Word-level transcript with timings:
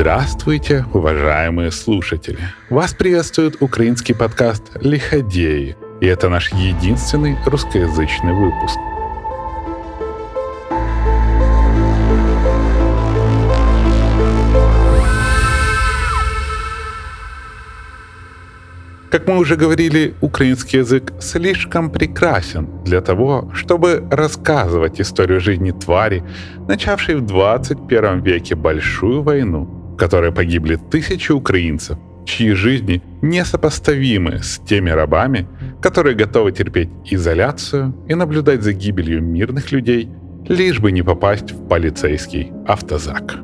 Здравствуйте, 0.00 0.84
уважаемые 0.94 1.72
слушатели! 1.72 2.38
Вас 2.70 2.94
приветствует 2.94 3.60
украинский 3.60 4.14
подкаст 4.14 4.62
«Лиходеи», 4.80 5.76
и 6.00 6.06
это 6.06 6.28
наш 6.28 6.52
единственный 6.52 7.36
русскоязычный 7.44 8.32
выпуск. 8.32 8.78
Как 19.10 19.26
мы 19.26 19.38
уже 19.38 19.56
говорили, 19.56 20.14
украинский 20.20 20.78
язык 20.78 21.12
слишком 21.18 21.90
прекрасен 21.90 22.84
для 22.84 23.00
того, 23.00 23.50
чтобы 23.52 24.06
рассказывать 24.12 25.00
историю 25.00 25.40
жизни 25.40 25.72
твари, 25.72 26.22
начавшей 26.68 27.16
в 27.16 27.22
21 27.22 28.20
веке 28.20 28.54
большую 28.54 29.22
войну, 29.22 29.77
которой 29.98 30.32
погибли 30.32 30.76
тысячи 30.76 31.32
украинцев, 31.32 31.98
чьи 32.24 32.52
жизни 32.52 33.02
несопоставимы 33.20 34.42
с 34.42 34.58
теми 34.58 34.90
рабами, 34.90 35.46
которые 35.82 36.14
готовы 36.14 36.52
терпеть 36.52 36.88
изоляцию 37.04 37.94
и 38.08 38.14
наблюдать 38.14 38.62
за 38.62 38.72
гибелью 38.72 39.22
мирных 39.22 39.72
людей, 39.72 40.08
лишь 40.48 40.80
бы 40.80 40.92
не 40.92 41.02
попасть 41.02 41.52
в 41.52 41.68
полицейский 41.68 42.52
автозак. 42.66 43.40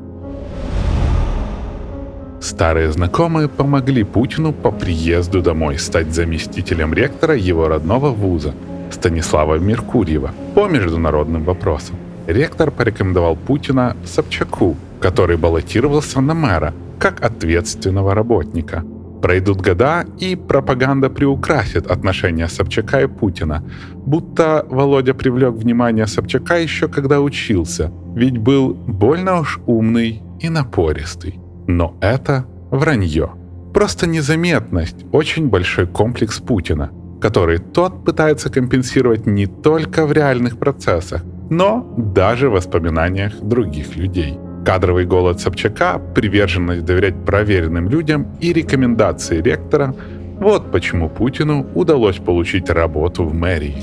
Старые 2.41 2.91
знакомые 2.91 3.49
помогли 3.49 4.03
Путину 4.03 4.53
по 4.53 4.71
приезду 4.71 5.41
домой 5.41 5.79
стать 5.79 6.13
заместителем 6.13 6.93
ректора 6.93 7.35
его 7.35 7.67
родного 7.67 8.09
вуза 8.09 8.53
Станислава 8.91 9.55
Меркурьева 9.55 10.31
по 10.53 10.67
международным 10.67 11.43
вопросам. 11.43 11.95
Ректор 12.27 12.71
порекомендовал 12.71 13.35
Путина 13.35 13.97
Собчаку, 14.05 14.75
который 15.05 15.37
баллотировался 15.37 16.19
на 16.19 16.33
мэра, 16.33 16.73
как 16.99 17.23
ответственного 17.23 18.15
работника. 18.15 18.83
Пройдут 19.21 19.61
года, 19.61 20.03
и 20.21 20.35
пропаганда 20.35 21.09
приукрасит 21.09 21.91
отношения 21.91 22.47
Собчака 22.47 23.01
и 23.01 23.07
Путина, 23.07 23.63
будто 24.07 24.65
Володя 24.67 25.13
привлек 25.13 25.53
внимание 25.53 26.07
Собчака 26.07 26.55
еще 26.55 26.87
когда 26.87 27.21
учился, 27.21 27.91
ведь 28.15 28.39
был 28.39 28.73
больно 28.73 29.41
уж 29.41 29.59
умный 29.67 30.23
и 30.39 30.49
напористый. 30.49 31.39
Но 31.67 31.95
это 32.01 32.45
вранье. 32.71 33.29
Просто 33.73 34.07
незаметность– 34.07 35.05
очень 35.11 35.49
большой 35.49 35.85
комплекс 35.85 36.39
Путина, 36.39 36.89
который 37.21 37.59
тот 37.59 38.03
пытается 38.05 38.49
компенсировать 38.49 39.27
не 39.27 39.45
только 39.45 40.07
в 40.07 40.11
реальных 40.13 40.57
процессах, 40.57 41.21
но 41.51 41.85
даже 41.95 42.49
в 42.49 42.53
воспоминаниях 42.53 43.39
других 43.41 43.95
людей. 43.95 44.39
Кадровый 44.65 45.05
голод 45.05 45.39
Собчака, 45.39 46.01
приверженность 46.15 46.85
доверять 46.85 47.23
проверенным 47.25 47.87
людям 47.87 48.27
и 48.41 48.51
рекомендации 48.51 49.41
ректора– 49.41 49.95
вот 50.39 50.71
почему 50.71 51.09
Путину 51.09 51.65
удалось 51.75 52.17
получить 52.17 52.69
работу 52.69 53.23
в 53.23 53.33
мэрии. 53.33 53.81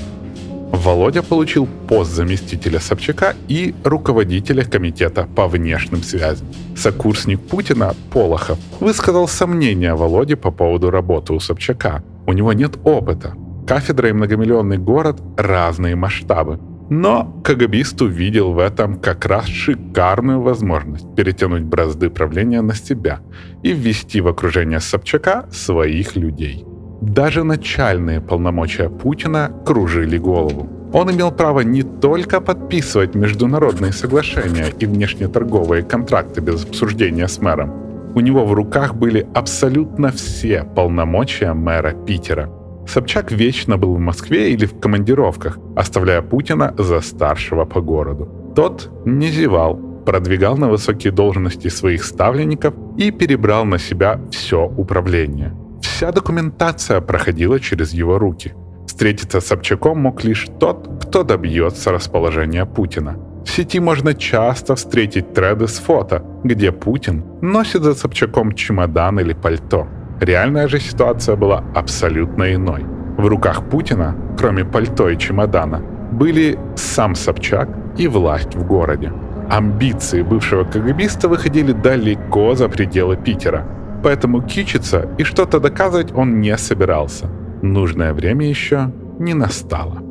Володя 0.71 1.23
получил 1.23 1.67
пост 1.87 2.11
заместителя 2.11 2.79
Собчака 2.79 3.35
и 3.47 3.73
руководителя 3.83 4.63
комитета 4.63 5.27
по 5.35 5.47
внешним 5.47 6.03
связям. 6.03 6.47
Сокурсник 6.75 7.39
Путина 7.41 7.93
Полохов 8.11 8.57
высказал 8.79 9.27
сомнения 9.27 9.93
Володе 9.95 10.35
по 10.35 10.51
поводу 10.51 10.89
работы 10.89 11.33
у 11.33 11.39
Собчака. 11.39 12.03
У 12.25 12.33
него 12.33 12.53
нет 12.53 12.77
опыта. 12.83 13.33
Кафедра 13.67 14.09
и 14.09 14.13
многомиллионный 14.13 14.77
город– 14.77 15.21
разные 15.37 15.95
масштабы. 15.95 16.59
Но 16.93 17.41
КГБист 17.43 18.01
увидел 18.01 18.53
в 18.53 18.59
этом 18.59 18.99
как 18.99 19.25
раз 19.25 19.47
шикарную 19.47 20.41
возможность 20.41 21.15
перетянуть 21.15 21.63
бразды 21.63 22.09
правления 22.09 22.61
на 22.61 22.75
себя 22.75 23.19
и 23.63 23.73
ввести 23.73 24.21
в 24.21 24.27
окружение 24.27 24.79
Собчака 24.79 25.45
своих 25.51 26.15
людей– 26.15 26.65
даже 27.03 27.43
начальные 27.43 28.21
полномочия 28.21 28.89
Путина 28.89 29.51
кружили 29.65 30.17
голову. 30.17 30.69
Он 30.93 31.11
имел 31.11 31.33
право 31.33 31.59
не 31.59 31.83
только 31.83 32.39
подписывать 32.39 33.13
международные 33.13 33.91
соглашения 33.91 34.67
и 34.79 34.85
внешнеторговые 34.85 35.83
контракты 35.83 36.39
без 36.39 36.63
обсуждения 36.63 37.27
с 37.27 37.41
мэром. 37.41 37.73
У 38.15 38.21
него 38.21 38.45
в 38.45 38.53
руках 38.53 38.95
были 38.95 39.27
абсолютно 39.33 40.11
все 40.11 40.63
полномочия 40.63 41.53
мэра 41.53 41.91
Питера. 41.91 42.49
Собчак 42.87 43.31
вечно 43.31 43.77
был 43.77 43.95
в 43.95 43.99
Москве 43.99 44.51
или 44.51 44.65
в 44.65 44.79
командировках, 44.79 45.57
оставляя 45.75 46.21
Путина 46.21 46.73
за 46.77 47.01
старшего 47.01 47.65
по 47.65 47.81
городу. 47.81 48.53
Тот 48.55 48.91
не 49.05 49.29
зевал, 49.29 49.79
продвигал 50.05 50.57
на 50.57 50.69
высокие 50.69 51.11
должности 51.11 51.69
своих 51.69 52.03
ставленников 52.03 52.73
и 52.97 53.11
перебрал 53.11 53.65
на 53.65 53.79
себя 53.79 54.19
все 54.31 54.65
управление– 54.77 55.53
Вся 55.83 56.11
документация 56.11 57.01
проходила 57.01 57.59
через 57.59 57.93
его 57.93 58.17
руки. 58.17 58.53
Встретиться 58.87 59.39
с 59.39 59.47
Собчаком 59.47 59.99
мог 59.99 60.23
лишь 60.23 60.47
тот, 60.59 60.89
кто 61.01 61.23
добьется 61.23 61.91
расположения 61.91 62.65
Путина. 62.65 63.17
В 63.45 63.49
сети 63.49 63.79
можно 63.79 64.13
часто 64.13 64.75
встретить 64.75 65.33
треды 65.33 65.67
с 65.67 65.77
фото, 65.79 66.23
где 66.43 66.71
Путин 66.71 67.23
носит 67.41 67.83
за 67.83 67.93
Собчаком 67.93 68.53
чемодан 68.53 69.19
или 69.19 69.33
пальто. 69.33 69.87
Реальная 70.19 70.67
же 70.67 70.79
ситуация 70.79 71.35
была 71.35 71.63
абсолютно 71.75 72.53
иной. 72.53 72.85
В 73.17 73.27
руках 73.27 73.69
Путина, 73.69 74.15
кроме 74.37 74.65
пальто 74.65 75.09
и 75.09 75.17
чемодана, 75.17 75.81
были 76.11 76.57
сам 76.75 77.15
Собчак 77.15 77.69
и 77.97 78.07
власть 78.07 78.55
в 78.55 78.65
городе. 78.65 79.11
Амбиции 79.49 80.21
бывшего 80.21 80.63
КГБиста 80.63 81.27
выходили 81.27 81.73
далеко 81.73 82.55
за 82.55 82.69
пределы 82.69 83.17
Питера– 83.17 83.65
Поэтому 84.03 84.41
кичиться 84.41 85.07
и 85.17 85.23
что-то 85.23 85.59
доказывать 85.59 86.11
он 86.11 86.41
не 86.41 86.57
собирался. 86.57 87.27
Нужное 87.61 88.13
время 88.13 88.49
еще 88.49 88.91
не 89.17 89.33
настало. 89.33 90.03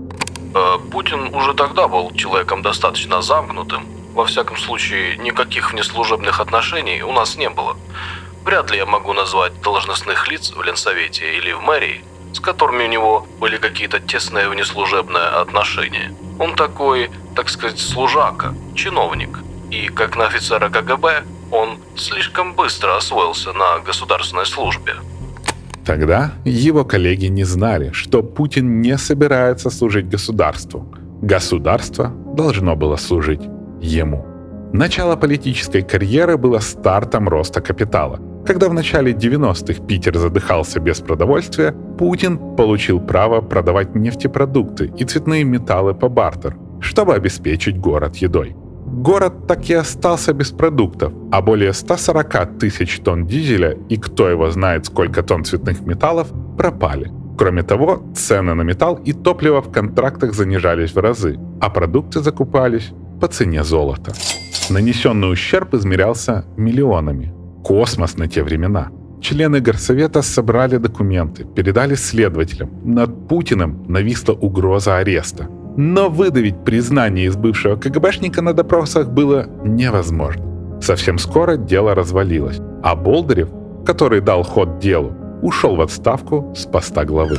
Э, 0.55 0.79
Путин 0.91 1.35
уже 1.35 1.53
тогда 1.53 1.89
был 1.89 2.11
человеком 2.13 2.63
достаточно 2.63 3.21
замкнутым. 3.21 3.83
Во 4.15 4.25
всяком 4.25 4.57
случае, 4.57 5.19
никаких 5.19 5.73
внеслужебных 5.73 6.41
отношений 6.41 7.03
у 7.03 7.13
нас 7.13 7.37
не 7.37 7.51
было. 7.51 7.77
Вряд 8.45 8.71
ли 8.71 8.79
я 8.79 8.87
могу 8.87 9.13
назвать 9.13 9.53
должностных 9.63 10.29
лиц 10.29 10.53
в 10.55 10.63
Ленсовете 10.63 11.37
или 11.37 11.53
в 11.53 11.61
мэрии, 11.61 12.05
с 12.33 12.41
которыми 12.41 12.85
у 12.85 12.89
него 12.89 13.27
были 13.39 13.57
какие-то 13.57 14.01
тесные 14.01 14.49
внеслужебные 14.49 15.27
отношения. 15.43 16.13
Он 16.39 16.55
такой, 16.55 17.11
так 17.37 17.49
сказать, 17.49 17.79
служака, 17.79 18.55
чиновник. 18.75 19.39
И 19.71 19.89
как 19.89 20.17
на 20.17 20.27
офицера 20.27 20.69
КГБ 20.69 21.23
он 21.51 21.79
слишком 21.97 22.55
быстро 22.55 22.97
освоился 22.97 23.53
на 23.53 23.79
государственной 23.79 24.47
службе. 24.47 24.95
Тогда 25.85 26.33
его 26.45 26.85
коллеги 26.85 27.27
не 27.27 27.45
знали, 27.45 27.91
что 27.93 28.23
Путин 28.23 28.81
не 28.81 28.97
собирается 28.99 29.71
служить 29.71 30.09
государству. 30.09 30.87
Государство 31.23 32.13
должно 32.37 32.77
было 32.77 32.97
служить 32.97 33.43
ему. 33.81 34.27
Начало 34.73 35.17
политической 35.17 35.83
карьеры 35.83 36.39
было 36.39 36.61
стартом 36.61 37.29
роста 37.29 37.61
капитала. 37.61 38.19
Когда 38.45 38.69
в 38.69 38.75
начале 38.75 39.13
90-х 39.13 39.85
Питер 39.85 40.19
задыхался 40.19 40.81
без 40.81 41.01
продовольствия, 41.01 41.73
Путин 41.97 42.57
получил 42.57 42.99
право 43.01 43.41
продавать 43.41 43.95
нефтепродукты 43.95 44.93
и 44.99 45.05
цветные 45.05 45.45
металлы 45.45 45.95
по 45.95 46.09
бартер, 46.09 46.57
чтобы 46.81 47.15
обеспечить 47.15 47.79
город 47.79 48.17
едой. 48.17 48.57
Город 48.87 49.47
так 49.47 49.71
и 49.71 49.75
остался 49.75 50.33
без 50.33 50.51
продуктов, 50.51 51.13
а 51.31 51.41
более 51.41 51.73
140 51.73 52.59
тысяч 52.59 52.99
тонн 52.99 53.27
дизеля 53.27 53.77
и 53.89 53.97
кто 53.97 54.29
его 54.29 54.51
знает 54.51 54.87
сколько 54.87 55.23
тонн 55.23 55.45
цветных 55.45 55.81
металлов 55.87 56.29
пропали. 56.59 57.13
Кроме 57.39 57.63
того, 57.63 58.03
цены 58.15 58.55
на 58.55 58.63
металл 58.63 58.97
и 59.05 59.13
топливо 59.13 59.63
в 59.63 59.71
контрактах 59.71 60.35
занижались 60.35 60.95
в 60.95 60.99
разы, 60.99 61.39
а 61.61 61.71
продукты 61.71 62.21
закупались 62.21 62.93
по 63.21 63.29
цене 63.29 63.63
золота. 63.63 64.13
Нанесенный 64.69 65.33
ущерб 65.33 65.75
измерялся 65.75 66.45
миллионами. 66.57 67.42
Космос 67.63 68.19
на 68.19 68.29
те 68.29 68.43
времена. 68.43 68.91
Члены 69.21 69.61
Горсовета 69.61 70.23
собрали 70.23 70.79
документы, 70.79 71.45
передали 71.45 71.95
следователям. 71.95 72.71
Над 72.85 73.29
Путиным 73.29 73.85
нависла 73.89 74.33
угроза 74.33 74.99
ареста. 74.99 75.49
Но 75.77 76.11
выдавить 76.11 76.65
признание 76.65 77.27
из 77.27 77.37
бывшего 77.37 77.77
КГБшника 77.77 78.43
на 78.43 78.53
допросах 78.53 79.09
было 79.11 79.47
невозможно. 79.65 80.43
Совсем 80.83 81.19
скоро 81.19 81.57
дело 81.57 81.95
развалилось, 81.95 82.61
а 82.83 82.97
Болдырев, 82.97 83.49
который 83.87 84.21
дал 84.21 84.43
ход 84.43 84.81
делу, 84.81 85.13
ушел 85.43 85.77
в 85.77 85.81
отставку 85.81 86.53
с 86.57 86.67
поста 86.67 87.05
главы. 87.05 87.39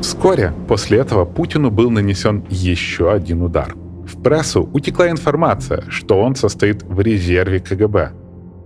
Вскоре 0.00 0.52
после 0.68 0.98
этого 0.98 1.24
Путину 1.24 1.70
был 1.70 1.90
нанесен 1.90 2.44
еще 2.48 3.12
один 3.12 3.42
удар. 3.42 3.74
В 4.06 4.22
прессу 4.22 4.68
утекла 4.72 5.10
информация, 5.10 5.84
что 5.88 6.20
он 6.20 6.34
состоит 6.34 6.82
в 6.82 7.00
резерве 7.00 7.60
КГБ. 7.60 8.12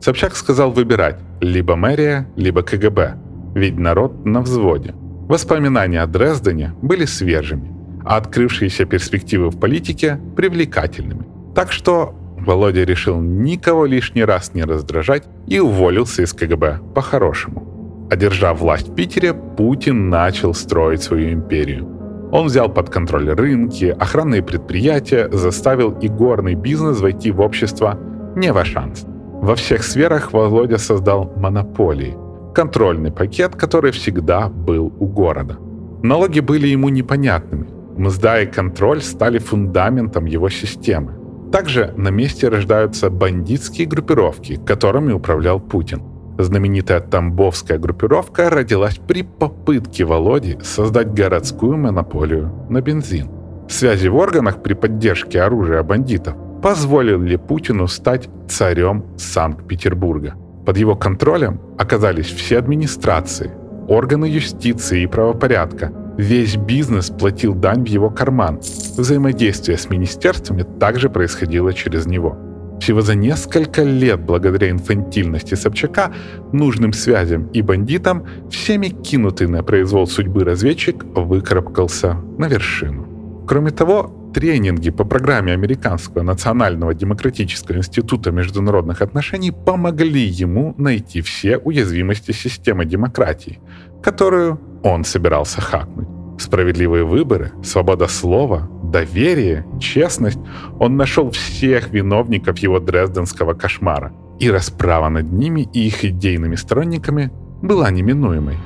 Собчак 0.05 0.37
сказал 0.37 0.71
выбирать 0.71 1.17
либо 1.41 1.77
мэрия, 1.77 2.27
либо 2.37 2.62
КГБ, 2.62 3.15
ведь 3.55 3.79
народ 3.79 4.27
на 4.27 4.43
взводе. 4.43 4.95
Воспоминания 5.29 6.03
о 6.03 6.06
Дрездене 6.06 6.75
были 6.83 7.06
свежими 7.06 7.75
а 8.05 8.19
открывшиеся 8.19 8.85
перспективы 8.85 9.49
в 9.49 9.59
политике 9.59 10.21
привлекательными. 10.37 11.25
Так 11.55 11.73
что 11.73 12.15
Володя 12.39 12.85
решил 12.85 13.19
никого 13.23 13.87
лишний 13.87 14.27
раз 14.27 14.53
не 14.53 14.65
раздражать 14.65 15.25
и 15.47 15.59
уволился 15.59 16.21
из 16.21 16.35
КГБ 16.35 16.81
по-хорошему. 16.95 18.09
Одержав 18.11 18.61
власть 18.61 18.89
в 18.91 18.95
Питере, 18.95 19.33
Путин 19.33 20.11
начал 20.11 20.53
строить 20.53 21.03
свою 21.03 21.33
империю. 21.33 21.89
Он 22.31 22.49
взял 22.49 22.69
под 22.69 22.91
контроль 22.91 23.31
рынки, 23.31 23.87
охранные 23.87 24.43
предприятия, 24.43 25.31
заставил 25.33 25.93
и 25.93 26.09
горный 26.09 26.56
бизнес 26.56 27.01
войти 27.01 27.31
в 27.31 27.41
общество 27.41 27.99
не 28.37 28.53
во 28.53 28.67
шанс. 28.67 29.06
Во 29.44 29.56
всех 29.56 29.85
сферах 29.85 30.32
Володя 30.32 30.79
создал 30.79 31.31
монополии, 31.37 32.17
контрольный 32.55 33.12
пакет, 33.12 33.55
который 33.56 33.91
всегда 33.91 34.49
был 34.49 34.91
у 34.99 35.06
города. 35.06 35.58
Налоги 36.02 36.41
были 36.41 36.69
ему 36.69 36.88
непонятными. 36.88 37.67
Мзда 37.99 38.41
и 38.41 38.46
контроль 38.46 39.02
стали 39.02 39.37
фундаментом 39.37 40.25
его 40.25 40.49
системы. 40.49 41.12
Также 41.52 41.93
на 41.94 42.08
месте 42.08 42.49
рождаются 42.49 43.11
бандитские 43.11 43.87
группировки, 43.87 44.58
которыми 44.64 45.12
управлял 45.12 45.61
Путин– 45.61 46.02
Знаменитая 46.38 47.00
Тамбовская 47.00 47.79
группировка 47.79 48.49
родилась 48.49 48.96
при 48.96 49.23
попытке 49.23 50.05
Володи 50.05 50.56
создать 50.62 51.12
городскую 51.12 51.76
монополию 51.76 52.50
на 52.70 52.81
бензин. 52.81 53.29
Связи 53.69 54.08
в 54.08 54.17
органах 54.17 54.62
при 54.62 54.73
поддержке 54.73 55.43
оружия 55.43 55.82
бандитов 55.82 56.35
позволили 56.65 57.37
Путину 57.37 57.87
стать 57.89 58.31
царем 58.49 59.05
Санкт-Петербурга. 59.19 60.35
Под 60.65 60.79
его 60.79 60.97
контролем 60.97 61.61
оказались 61.79 62.29
все 62.29 62.59
администрации, 62.59 63.51
органы 63.87 64.25
юстиции 64.25 65.03
и 65.03 65.07
правопорядка. 65.07 65.93
Весь 66.17 66.57
бизнес 66.57 67.11
платил 67.11 67.55
дань 67.55 67.85
в 67.85 67.89
его 67.89 68.09
карман. 68.09 68.61
Взаимодействие 68.97 69.77
с 69.77 69.91
министерствами 69.91 70.65
также 70.81 71.11
происходило 71.11 71.75
через 71.75 72.07
него– 72.07 72.39
всего 72.81 73.03
за 73.03 73.15
несколько 73.15 73.83
лет, 73.83 74.21
благодаря 74.21 74.71
инфантильности 74.71 75.55
Собчака, 75.55 76.13
нужным 76.53 76.93
связям 76.93 77.47
и 77.55 77.63
бандитам, 77.63 78.25
всеми 78.51 78.89
кинутый 78.89 79.49
на 79.49 79.63
произвол 79.63 80.07
судьбы 80.07 80.45
разведчик 80.45 81.05
выкарабкался 81.15 82.17
на 82.39 82.49
вершину. 82.49 83.07
Кроме 83.47 83.71
того, 83.71 84.24
тренинги 84.35 84.91
по 84.91 85.05
программе 85.05 85.53
Американского 85.53 86.23
национального 86.23 86.93
демократического 86.93 87.77
института 87.77 88.33
международных 88.33 89.01
отношений 89.01 89.53
помогли 89.53 90.25
ему 90.25 90.75
найти 90.77 91.23
все 91.23 91.57
уязвимости 91.57 92.33
системы 92.33 92.85
демократии, 92.85 93.61
которую 94.03 94.61
он 94.83 95.05
собирался 95.05 95.61
хакнуть. 95.61 96.09
Справедливые 96.39 97.05
выборы, 97.05 97.53
свобода 97.63 98.09
слова, 98.09 98.69
доверие, 98.83 99.65
честность, 99.81 100.41
он 100.81 100.97
нашел 100.97 101.31
всех 101.31 101.91
виновников 101.91 102.59
его 102.59 102.81
дрезденского 102.81 103.55
кошмара. 103.55 104.13
И 104.41 104.51
расправа 104.51 105.09
над 105.09 105.33
ними 105.33 105.69
и 105.73 105.87
их 105.87 106.05
идейными 106.05 106.57
сторонниками 106.57 107.31
была 107.63 107.91
неминуемой. 107.93 108.57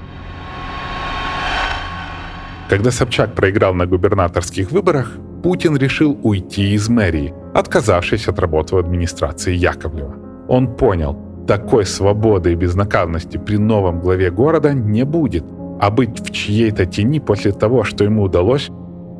Когда 2.71 2.91
Собчак 2.91 3.35
проиграл 3.35 3.75
на 3.75 3.87
губернаторских 3.87 4.71
выборах, 4.73 5.19
Путин 5.43 5.76
решил 5.76 6.19
уйти 6.23 6.75
из 6.75 6.88
мэрии, 6.88 7.32
отказавшись 7.55 8.29
от 8.29 8.38
работы 8.38 8.75
в 8.75 8.79
администрации 8.79 9.55
Яковлева. 9.55 10.14
Он 10.49 10.76
понял, 10.76 11.17
такой 11.46 11.87
свободы 11.87 12.52
и 12.52 12.55
безнаказанности 12.55 13.38
при 13.38 13.56
новом 13.56 14.00
главе 14.00 14.31
города 14.31 14.73
не 14.75 15.05
будет, 15.05 15.44
а 15.81 15.90
быть 15.90 16.20
в 16.20 16.31
чьей-то 16.31 16.87
тени 16.87 17.20
после 17.20 17.52
того, 17.52 17.85
что 17.85 18.05
ему 18.05 18.23
удалось, 18.23 18.70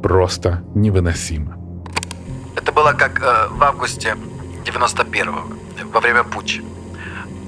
просто 0.03 0.63
невыносимо. 0.75 1.57
Это 2.57 2.73
было 2.73 2.93
как 2.93 3.23
э, 3.23 3.49
в 3.57 3.63
августе 3.63 4.17
91-го, 4.65 5.89
во 5.93 6.01
время 6.01 6.25
путча. 6.25 6.63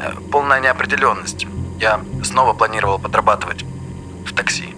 Э, 0.01 0.13
полная 0.31 0.61
неопределенность. 0.61 1.47
Я 1.81 2.01
снова 2.23 2.55
планировал 2.55 2.99
подрабатывать 2.99 3.65
в 4.25 4.33
такси. 4.33 4.75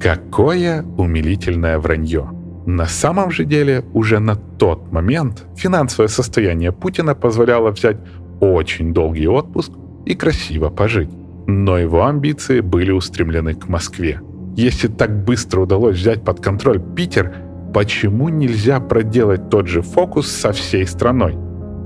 Какое 0.00 0.82
умилительное 0.96 1.78
вранье. 1.78 2.39
На 2.76 2.86
самом 2.86 3.30
же 3.30 3.44
деле, 3.44 3.84
уже 3.94 4.18
на 4.18 4.36
тот 4.36 4.92
момент 4.92 5.44
финансовое 5.56 6.08
состояние 6.08 6.72
Путина 6.72 7.14
позволяло 7.14 7.70
взять 7.70 7.96
очень 8.40 8.92
долгий 8.92 9.28
отпуск 9.28 9.72
и 10.06 10.14
красиво 10.14 10.70
пожить. 10.70 11.10
Но 11.46 11.78
его 11.78 12.06
амбиции 12.06 12.60
были 12.60 12.92
устремлены 12.92 13.54
к 13.54 13.68
Москве– 13.68 14.20
если 14.56 14.88
так 14.88 15.24
быстро 15.24 15.60
удалось 15.60 15.96
взять 15.96 16.24
под 16.24 16.40
контроль 16.40 16.80
Питер, 16.94 17.32
почему 17.72 18.28
нельзя 18.28 18.80
проделать 18.80 19.48
тот 19.48 19.68
же 19.68 19.80
фокус 19.80 20.28
со 20.28 20.52
всей 20.52 20.86
страной? 20.86 21.38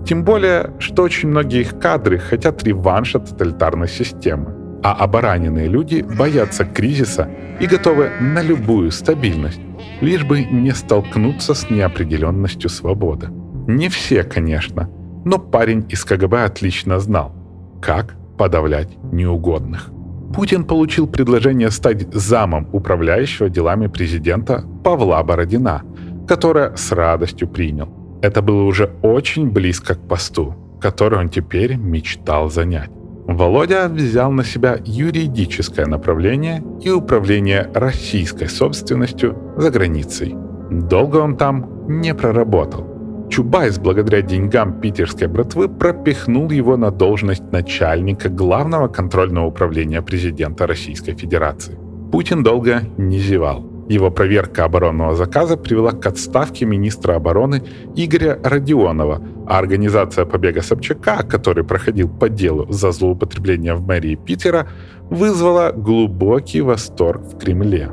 Тем 0.07 0.25
более, 0.25 0.73
что 0.79 1.03
очень 1.03 1.29
многие 1.29 1.61
их 1.61 1.79
кадры 1.79 2.19
хотят 2.19 2.65
реванша 2.65 3.19
тоталитарной 3.21 3.89
системы, 3.89 4.81
а 4.83 4.93
обораненные 4.93 5.69
люди 5.69 6.03
боятся 6.03 6.65
кризиса 6.65 7.29
и 7.61 7.67
готовы 7.67 8.11
на 8.21 8.43
любую 8.43 8.91
стабильность, 8.91 9.61
лишь 10.01 10.25
бы 10.25 10.45
не 10.45 10.73
столкнуться 10.73 11.55
с 11.55 11.71
неопределенностью 11.71 12.71
свободы. 12.71 13.29
Не 13.67 13.89
все, 13.89 14.25
конечно, 14.25 14.91
но 15.25 15.39
парень 15.39 15.87
из 15.89 16.05
КГБ 16.05 16.45
отлично 16.45 17.01
знал, 17.01 17.33
как 17.81 18.17
подавлять 18.37 18.91
неугодных. 19.13 19.91
Путин 20.35 20.65
получил 20.65 21.07
предложение 21.07 21.71
стать 21.71 22.13
замом 22.13 22.69
управляющего 22.73 23.49
делами 23.49 23.87
президента 23.87 24.65
Павла 24.83 25.23
Бородина, 25.23 25.83
которое 26.27 26.75
с 26.77 26.91
радостью 26.93 27.49
принял. 27.49 27.89
Это 28.21 28.43
было 28.43 28.65
уже 28.65 28.91
очень 29.03 29.51
близко 29.51 29.95
к 29.95 30.09
посту, 30.09 30.55
который 30.81 31.19
он 31.19 31.29
теперь 31.29 31.77
мечтал 31.77 32.51
занять. 32.51 32.91
Володя 33.26 33.88
взял 33.88 34.31
на 34.31 34.44
себя 34.44 34.79
юридическое 34.85 35.87
направление 35.87 36.62
и 36.82 36.91
управление 36.91 37.71
российской 37.75 38.49
собственностью 38.49 39.37
за 39.56 39.71
границей. 39.71 40.37
Долго 40.71 41.17
он 41.17 41.37
там 41.37 41.71
не 41.88 42.15
проработал. 42.15 42.94
Чубайс, 43.31 43.79
благодаря 43.79 44.21
деньгам 44.21 44.81
питерской 44.81 45.26
братвы, 45.26 45.69
пропихнул 45.69 46.50
его 46.50 46.76
на 46.76 46.91
должность 46.91 47.50
начальника 47.50 48.29
главного 48.29 48.88
контрольного 48.88 49.47
управления 49.47 50.03
президента 50.03 50.67
Российской 50.67 51.15
Федерации. 51.15 51.79
Путин 52.12 52.43
долго 52.43 52.82
не 52.99 53.19
зевал. 53.19 53.74
Его 53.89 54.11
проверка 54.11 54.65
оборонного 54.65 55.15
заказа 55.15 55.57
привела 55.57 55.93
к 55.93 56.07
отставке 56.07 56.65
министра 56.65 57.17
обороны 57.17 57.63
Игоря 57.97 58.39
Родионова, 58.43 59.21
а 59.47 59.59
организация 59.59 60.25
побега 60.25 60.63
Собчака, 60.63 61.23
который 61.23 61.65
проходил 61.65 62.09
по 62.09 62.29
делу 62.29 62.67
за 62.71 62.93
злоупотребление 62.93 63.75
в 63.75 63.87
мэрии 63.87 64.14
Питера, 64.14 64.67
вызвала 65.11 65.73
глубокий 65.73 66.62
восторг 66.62 67.23
в 67.23 67.38
Кремле. 67.38 67.91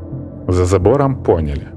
За 0.47 0.65
забором 0.65 1.23
поняли, 1.23 1.67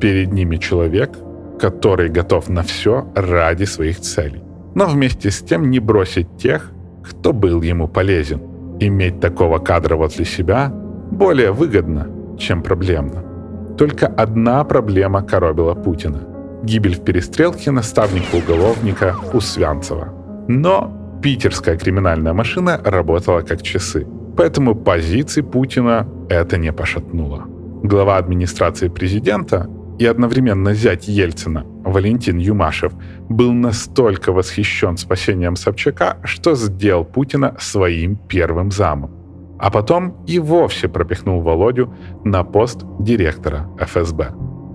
перед 0.00 0.32
ними 0.32 0.56
человек, 0.56 1.10
который 1.58 2.08
готов 2.08 2.48
на 2.48 2.62
все 2.62 3.06
ради 3.16 3.64
своих 3.64 4.00
целей. 4.00 4.42
Но 4.74 4.86
вместе 4.86 5.30
с 5.30 5.40
тем 5.40 5.70
не 5.70 5.80
бросить 5.80 6.36
тех, 6.36 6.70
кто 7.02 7.32
был 7.32 7.62
ему 7.62 7.88
полезен. 7.88 8.40
Иметь 8.78 9.20
такого 9.20 9.58
кадра 9.58 9.96
возле 9.96 10.24
себя 10.24 10.70
более 11.10 11.50
выгодно, 11.50 12.08
чем 12.38 12.62
проблемно. 12.62 13.35
Только 13.78 14.06
одна 14.06 14.64
проблема 14.64 15.22
коробила 15.22 15.74
Путина. 15.74 16.20
Гибель 16.62 16.94
в 16.94 17.04
перестрелке 17.04 17.70
наставника-уголовника 17.70 19.14
Усвянцева. 19.32 20.08
Но 20.48 21.18
питерская 21.22 21.76
криминальная 21.76 22.32
машина 22.32 22.80
работала 22.84 23.42
как 23.42 23.62
часы. 23.62 24.06
Поэтому 24.36 24.74
позиции 24.74 25.42
Путина 25.42 26.08
это 26.28 26.56
не 26.56 26.72
пошатнуло. 26.72 27.44
Глава 27.82 28.16
администрации 28.16 28.88
президента 28.88 29.68
и 29.98 30.06
одновременно 30.06 30.74
зять 30.74 31.08
Ельцина, 31.08 31.64
Валентин 31.84 32.38
Юмашев, 32.38 32.92
был 33.28 33.52
настолько 33.52 34.32
восхищен 34.32 34.96
спасением 34.96 35.56
Собчака, 35.56 36.16
что 36.24 36.54
сделал 36.54 37.04
Путина 37.04 37.54
своим 37.58 38.16
первым 38.16 38.70
замом. 38.70 39.25
А 39.58 39.70
потом 39.70 40.14
и 40.26 40.38
вовсе 40.38 40.88
пропихнул 40.88 41.40
Володю 41.40 41.94
на 42.24 42.44
пост 42.44 42.84
директора 43.00 43.68
ФСБ. 43.78 44.32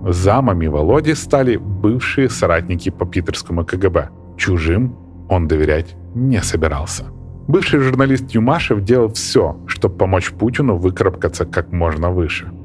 Замами 0.08 0.66
Володи 0.66 1.14
стали 1.14 1.56
бывшие 1.56 2.28
соратники 2.28 2.90
по 2.90 3.06
питерскому 3.06 3.64
КГБ. 3.64 4.08
Чужим 4.36 4.96
он 5.28 5.48
доверять 5.48 5.94
не 6.14 6.42
собирался. 6.42 7.04
Бывший 7.48 7.80
журналист 7.80 8.30
Юмашев 8.34 8.82
делал 8.82 9.08
все, 9.08 9.56
чтобы 9.66 9.96
помочь 9.96 10.30
Путину 10.30 10.76
выкарабкаться 10.76 11.44
как 11.44 11.72
можно 11.72 12.10
выше– 12.10 12.50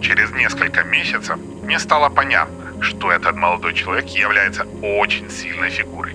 Через 0.00 0.30
несколько 0.32 0.84
месяцев 0.84 1.38
мне 1.64 1.78
стало 1.78 2.08
понятно, 2.08 2.80
что 2.80 3.10
этот 3.10 3.34
молодой 3.36 3.74
человек 3.74 4.06
является 4.06 4.64
очень 4.82 5.28
сильной 5.28 5.70
фигурой. 5.70 6.14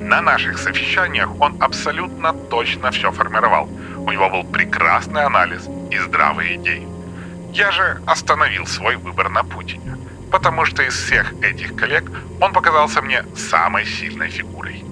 На 0.00 0.22
наших 0.22 0.58
совещаниях 0.58 1.28
он 1.40 1.56
абсолютно 1.60 2.32
точно 2.32 2.90
все 2.90 3.12
формировал. 3.12 3.68
У 3.98 4.10
него 4.10 4.30
был 4.30 4.44
прекрасный 4.44 5.24
анализ 5.24 5.68
и 5.90 5.98
здравые 5.98 6.56
идеи. 6.56 6.86
Я 7.52 7.70
же 7.70 8.00
остановил 8.06 8.66
свой 8.66 8.96
выбор 8.96 9.28
на 9.28 9.44
Путине. 9.44 9.96
потому 10.30 10.64
что 10.64 10.82
из 10.82 10.94
всех 10.94 11.34
этих 11.42 11.74
коллег 11.74 12.10
он 12.40 12.52
показался 12.52 13.02
мне 13.02 13.24
самой 13.36 13.84
сильной 13.84 14.28
фигурой. 14.28 14.84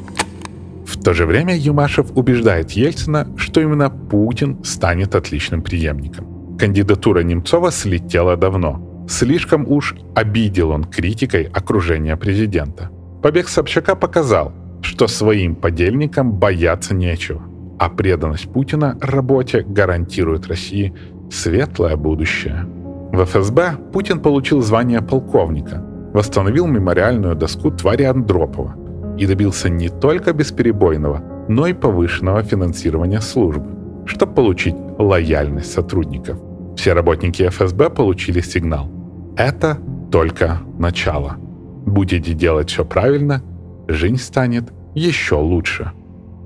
В 0.87 1.03
то 1.03 1.15
же 1.15 1.27
время 1.27 1.57
Юмашев 1.57 2.11
убеждает 2.17 2.73
Ельцина, 2.73 3.27
что 3.37 3.61
именно 3.61 3.91
Путин 3.91 4.65
станет 4.65 5.15
отличным 5.15 5.63
преемником. 5.63 6.57
Кандидатура 6.59 7.21
Немцова 7.21 7.71
слетела 7.71 8.37
давно. 8.37 9.07
Слишком 9.09 9.65
уж 9.69 9.95
обидел 10.17 10.71
он 10.71 10.85
критикой 10.85 11.45
окружения 11.45 12.17
президента. 12.17 12.91
Побег 13.23 13.49
Собчака 13.49 13.95
показал, 13.95 14.53
что 14.89 15.07
своим 15.07 15.55
подельникам 15.55 16.33
бояться 16.33 16.95
нечего, 16.95 17.43
а 17.79 17.91
преданность 17.91 18.51
Путина 18.51 18.97
работе 19.03 19.61
гарантирует 19.61 20.47
России 20.49 20.95
светлое 21.31 21.95
будущее. 21.97 22.65
В 23.13 23.23
ФСБ 23.23 23.77
Путин 23.93 24.21
получил 24.21 24.63
звание 24.63 25.03
полковника, 25.03 25.85
восстановил 26.15 26.67
мемориальную 26.67 27.37
доску 27.37 27.71
твари 27.71 28.05
Андропова 28.05 28.75
и 29.19 29.27
добился 29.27 29.69
не 29.69 29.91
только 29.91 30.33
бесперебойного, 30.33 31.23
но 31.49 31.67
и 31.67 31.75
повышенного 31.75 32.43
финансирования 32.43 33.21
службы, 33.21 33.69
чтобы 34.07 34.33
получить 34.33 34.75
лояльность 34.99 35.71
сотрудников. 35.71 36.39
Все 36.77 36.95
работники 36.95 37.47
ФСБ 37.47 37.91
получили 37.91 38.41
сигнал. 38.41 38.91
Это 39.37 39.77
только 40.11 40.61
начало. 40.79 41.37
Будете 41.85 42.33
делать 42.33 42.71
все 42.71 42.87
правильно, 42.87 43.43
жизнь 43.87 44.17
станет 44.17 44.73
еще 44.99 45.37
лучше. 45.37 45.93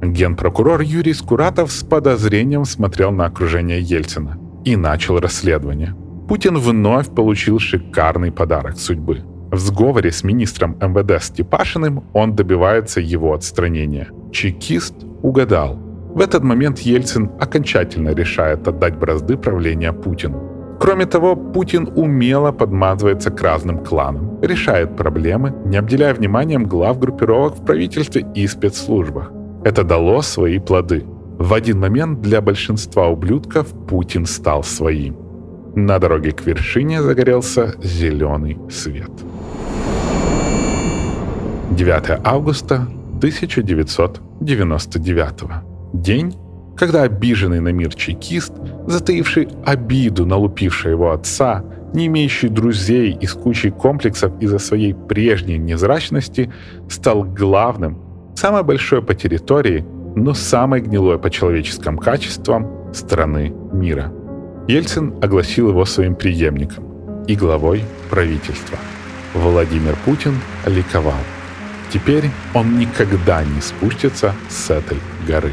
Генпрокурор 0.02 0.80
Юрий 0.80 1.14
Скуратов 1.14 1.73
с 1.73 1.85
подозрением 1.85 2.64
смотрел 2.64 3.12
на 3.12 3.26
окружение 3.26 3.80
Ельцина 3.80 4.38
и 4.64 4.76
начал 4.76 5.18
расследование. 5.18 5.94
Путин 6.28 6.59
вновь 6.59 7.09
получил 7.14 7.59
шикарный 7.59 8.32
подарок 8.32 8.78
судьбы. 8.78 9.23
В 9.50 9.59
сговоре 9.59 10.11
с 10.12 10.25
министром 10.25 10.76
МВД 10.80 11.23
Степашиным 11.23 12.04
он 12.12 12.35
добивается 12.35 13.00
его 13.00 13.35
отстранения. 13.35 14.09
Чекист 14.32 14.94
угадал. 15.23 15.76
В 16.14 16.21
этот 16.21 16.42
момент 16.42 16.80
Ельцин 16.80 17.30
окончательно 17.40 18.11
решает 18.11 18.66
отдать 18.68 18.97
бразды 18.97 19.37
правления 19.37 19.92
Путину. 19.92 20.51
Кроме 20.83 21.07
того, 21.07 21.37
Путин 21.37 21.89
умело 21.95 22.53
подмазывается 22.53 23.31
к 23.31 23.41
разным 23.41 23.85
кланам, 23.85 24.41
решает 24.43 24.97
проблемы, 24.97 25.55
не 25.65 25.77
обделяя 25.77 26.12
вниманием 26.12 26.65
глав 26.65 26.99
группировок 26.99 27.55
в 27.55 27.65
правительстве 27.65 28.27
и 28.35 28.49
спецслужбах. 28.49 29.31
Это 29.65 29.85
дало 29.85 30.23
свои 30.23 30.59
плоды. 30.59 31.05
В 31.39 31.55
один 31.55 31.79
момент 31.79 32.21
для 32.21 32.41
большинства 32.41 33.07
ублюдков 33.07 33.69
Путин 33.87 34.27
стал 34.27 34.65
своим. 34.65 35.15
На 35.77 36.01
дороге 36.01 36.33
к 36.33 36.47
вершине 36.47 37.01
загорелся 37.01 37.77
зеленый 37.81 38.59
свет. 38.69 39.12
9 41.71 42.21
августа 42.25 42.89
1999. 43.21 45.62
День, 45.93 46.35
когда 46.83 47.03
обиженный 47.03 47.61
на 47.61 47.69
мир 47.69 47.95
чекист, 47.95 48.53
затаивший 48.89 49.49
обиду 49.65 50.27
на 50.27 50.37
лупившего 50.37 50.91
его 50.91 51.12
отца, 51.12 51.65
не 51.95 52.07
имеющий 52.07 52.49
друзей 52.49 53.17
и 53.21 53.25
с 53.25 53.35
кучей 53.35 53.71
комплексов 53.71 54.33
из-за 54.41 54.59
своей 54.59 54.93
прежней 54.93 55.59
незрачности, 55.59 56.53
стал 56.91 57.23
главным, 57.23 58.03
самой 58.35 58.65
большой 58.65 59.01
по 59.01 59.15
территории, 59.15 59.87
но 60.17 60.35
самой 60.35 60.81
гнилой 60.81 61.21
по 61.21 61.31
человеческим 61.31 61.99
качествам 61.99 62.93
страны 62.93 63.55
мира– 63.73 64.12
Ельцин 64.67 65.15
огласил 65.23 65.69
его 65.69 65.85
своим 65.85 66.17
преемником 66.17 67.25
и 67.27 67.37
главой 67.37 67.85
правительства. 68.11 68.77
Владимир 69.35 69.97
Путин 70.05 70.35
ликовал. 70.67 71.15
Теперь 71.93 72.31
он 72.55 72.77
никогда 72.77 73.45
не 73.45 73.61
спустится 73.61 74.35
с 74.49 74.71
этой 74.71 74.99
горы. 75.29 75.53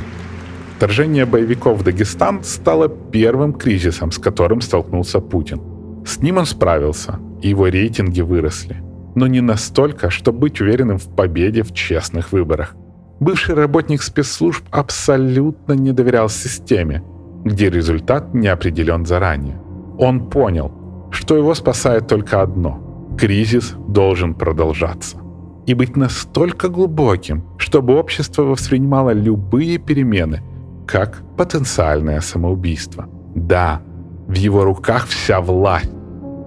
Вторжение 0.79 1.25
боевиков 1.25 1.77
в 1.77 1.83
Дагестан 1.83 2.41
стало 2.43 2.87
первым 2.87 3.53
кризисом, 3.53 4.11
с 4.11 4.17
которым 4.17 4.61
столкнулся 4.61 5.19
Путин. 5.19 5.61
С 6.05 6.21
ним 6.21 6.37
он 6.37 6.45
справился, 6.45 7.19
и 7.41 7.49
его 7.49 7.67
рейтинги 7.67 8.21
выросли. 8.21 8.77
Но 9.13 9.27
не 9.27 9.41
настолько, 9.41 10.09
чтобы 10.09 10.39
быть 10.39 10.61
уверенным 10.61 10.97
в 10.97 11.13
победе 11.13 11.63
в 11.63 11.73
честных 11.73 12.31
выборах. 12.31 12.75
Бывший 13.19 13.55
работник 13.55 14.01
спецслужб 14.01 14.63
абсолютно 14.71 15.73
не 15.73 15.91
доверял 15.91 16.29
системе 16.29 17.03
где 17.43 17.69
результат 17.69 18.33
не 18.33 18.47
определен 18.47 19.05
заранее. 19.05 19.59
Он 19.97 20.29
понял, 20.29 20.71
что 21.11 21.37
его 21.37 21.53
спасает 21.55 22.07
только 22.07 22.41
одно– 22.41 22.79
кризис 23.17 23.75
должен 23.87 24.33
продолжаться. 24.33 25.17
И 25.65 25.73
быть 25.73 25.95
настолько 25.95 26.69
глубоким, 26.69 27.43
чтобы 27.57 27.97
общество 27.97 28.43
воспринимало 28.43 29.11
любые 29.11 29.77
перемены 29.77 30.41
как 30.89 31.21
потенциальное 31.37 32.19
самоубийство. 32.19 33.07
Да, 33.35 33.81
в 34.27 34.33
его 34.33 34.63
руках 34.63 35.05
вся 35.05 35.39
власть, 35.39 35.91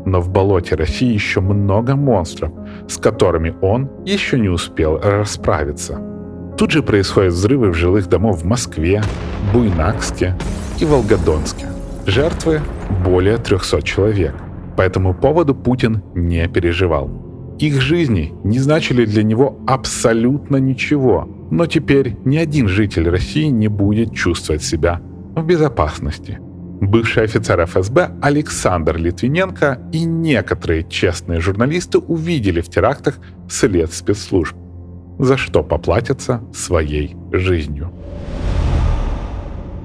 но 0.05 0.21
в 0.21 0.31
болоте 0.31 0.75
России 0.75 1.13
еще 1.13 1.41
много 1.41 1.95
монстров, 1.95 2.51
с 2.89 2.97
которыми 2.97 3.55
он 3.63 3.89
еще 4.05 4.41
не 4.41 4.49
успел 4.49 4.99
расправиться. 4.99 6.01
Тут 6.59 6.73
же 6.73 6.83
происходят 6.83 7.35
взрывы 7.35 7.71
в 7.71 7.75
жилых 7.75 8.09
домов 8.09 8.43
в 8.43 8.45
Москве, 8.45 9.05
Буйнакске, 9.53 10.37
и 10.81 10.85
Волгодонске. 10.85 11.67
Жертвы 12.07 12.63
более 13.05 13.37
300 13.37 13.83
человек. 13.83 14.35
По 14.77 14.83
этому 14.83 15.15
поводу 15.15 15.55
Путин 15.55 16.03
не 16.17 16.49
переживал. 16.49 17.09
Их 17.61 17.81
жизни 17.81 18.35
не 18.43 18.59
значили 18.59 19.05
для 19.05 19.23
него 19.23 19.61
абсолютно 19.69 20.57
ничего. 20.57 21.29
Но 21.53 21.67
теперь 21.67 22.17
ни 22.25 22.39
один 22.39 22.67
житель 22.67 23.11
России 23.11 23.45
не 23.45 23.69
будет 23.69 24.15
чувствовать 24.15 24.63
себя 24.63 25.03
в 25.37 25.45
безопасности. 25.45 26.39
Бывший 26.81 27.25
офицер 27.25 27.63
ФСБ 27.67 28.13
Александр 28.23 28.97
Литвиненко 28.97 29.79
и 29.93 30.05
некоторые 30.05 30.83
честные 30.83 31.41
журналисты 31.41 31.99
увидели 31.99 32.63
в 32.63 32.71
терактах 32.71 33.19
след 33.51 33.93
спецслужб, 33.93 34.57
за 35.19 35.37
что 35.37 35.63
поплатятся 35.63 36.41
своей 36.55 37.17
жизнью. 37.33 37.93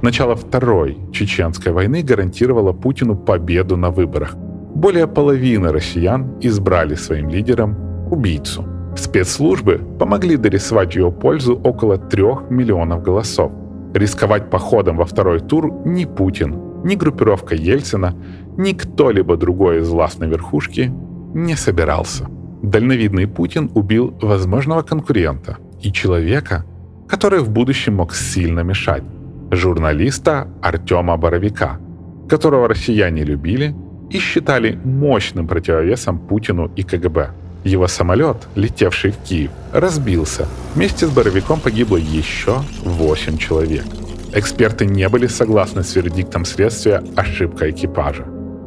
Начало 0.01 0.37
Второй 0.37 0.97
Чеченской 1.11 1.73
войны 1.73 2.01
гарантировало 2.01 2.71
Путину 2.71 3.17
победу 3.17 3.75
на 3.75 3.91
выборах. 3.91 4.37
Более 4.73 5.05
половины 5.05 5.73
россиян 5.73 6.39
избрали 6.39 6.95
своим 6.95 7.27
лидером 7.27 8.09
убийцу. 8.09 8.76
Спецслужбы 8.97 9.79
помогли 9.99 10.37
дорисовать 10.37 10.93
в 10.93 10.97
его 10.97 11.11
пользу 11.11 11.55
около 11.63 11.97
трех 11.97 12.49
миллионов 12.49 13.03
голосов. 13.03 13.51
Рисковать 13.93 14.49
походом 14.49 14.97
во 14.97 15.05
второй 15.05 15.39
тур 15.39 15.71
ни 15.85 16.05
Путин, 16.05 16.83
ни 16.83 16.95
группировка 16.95 17.55
Ельцина, 17.55 18.15
ни 18.57 18.73
кто-либо 18.73 19.37
другой 19.37 19.81
из 19.81 19.89
властной 19.89 20.27
верхушки 20.27 20.91
не 21.35 21.55
собирался. 21.55 22.27
Дальновидный 22.63 23.27
Путин 23.27 23.69
убил 23.75 24.17
возможного 24.19 24.81
конкурента 24.81 25.57
и 25.79 25.91
человека, 25.91 26.65
который 27.07 27.39
в 27.39 27.51
будущем 27.51 27.95
мог 27.95 28.15
сильно 28.15 28.61
мешать 28.61 29.03
журналиста 29.51 30.47
Артема 30.61 31.17
Боровика, 31.17 31.79
которого 32.27 32.67
россияне 32.67 33.23
любили 33.23 33.75
и 34.09 34.17
считали 34.17 34.77
мощным 34.83 35.47
противовесом 35.47 36.17
Путину 36.17 36.71
и 36.75 36.83
КГБ. 36.83 37.29
Его 37.63 37.87
самолет, 37.87 38.37
летевший 38.55 39.11
в 39.11 39.17
Киев, 39.17 39.51
разбился. 39.73 40.47
Вместе 40.75 41.07
с 41.07 41.09
Боровиком 41.09 41.59
погибло 41.59 41.97
еще 41.97 42.61
8 42.83 43.37
человек. 43.37 43.85
Эксперты 44.33 44.85
не 44.85 45.07
были 45.09 45.27
согласны 45.27 45.83
с 45.83 45.95
вердиктом 45.95 46.45
следствия 46.45 47.03
«ошибка 47.15 47.69
экипажа». 47.69 48.25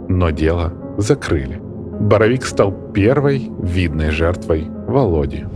Но 0.09 0.31
дело 0.31 0.73
закрыли. 0.99 1.61
Боровик 2.01 2.45
стал 2.45 2.73
первой 2.93 3.51
видной 3.63 4.11
жертвой 4.11 4.67
Володи. 4.87 5.47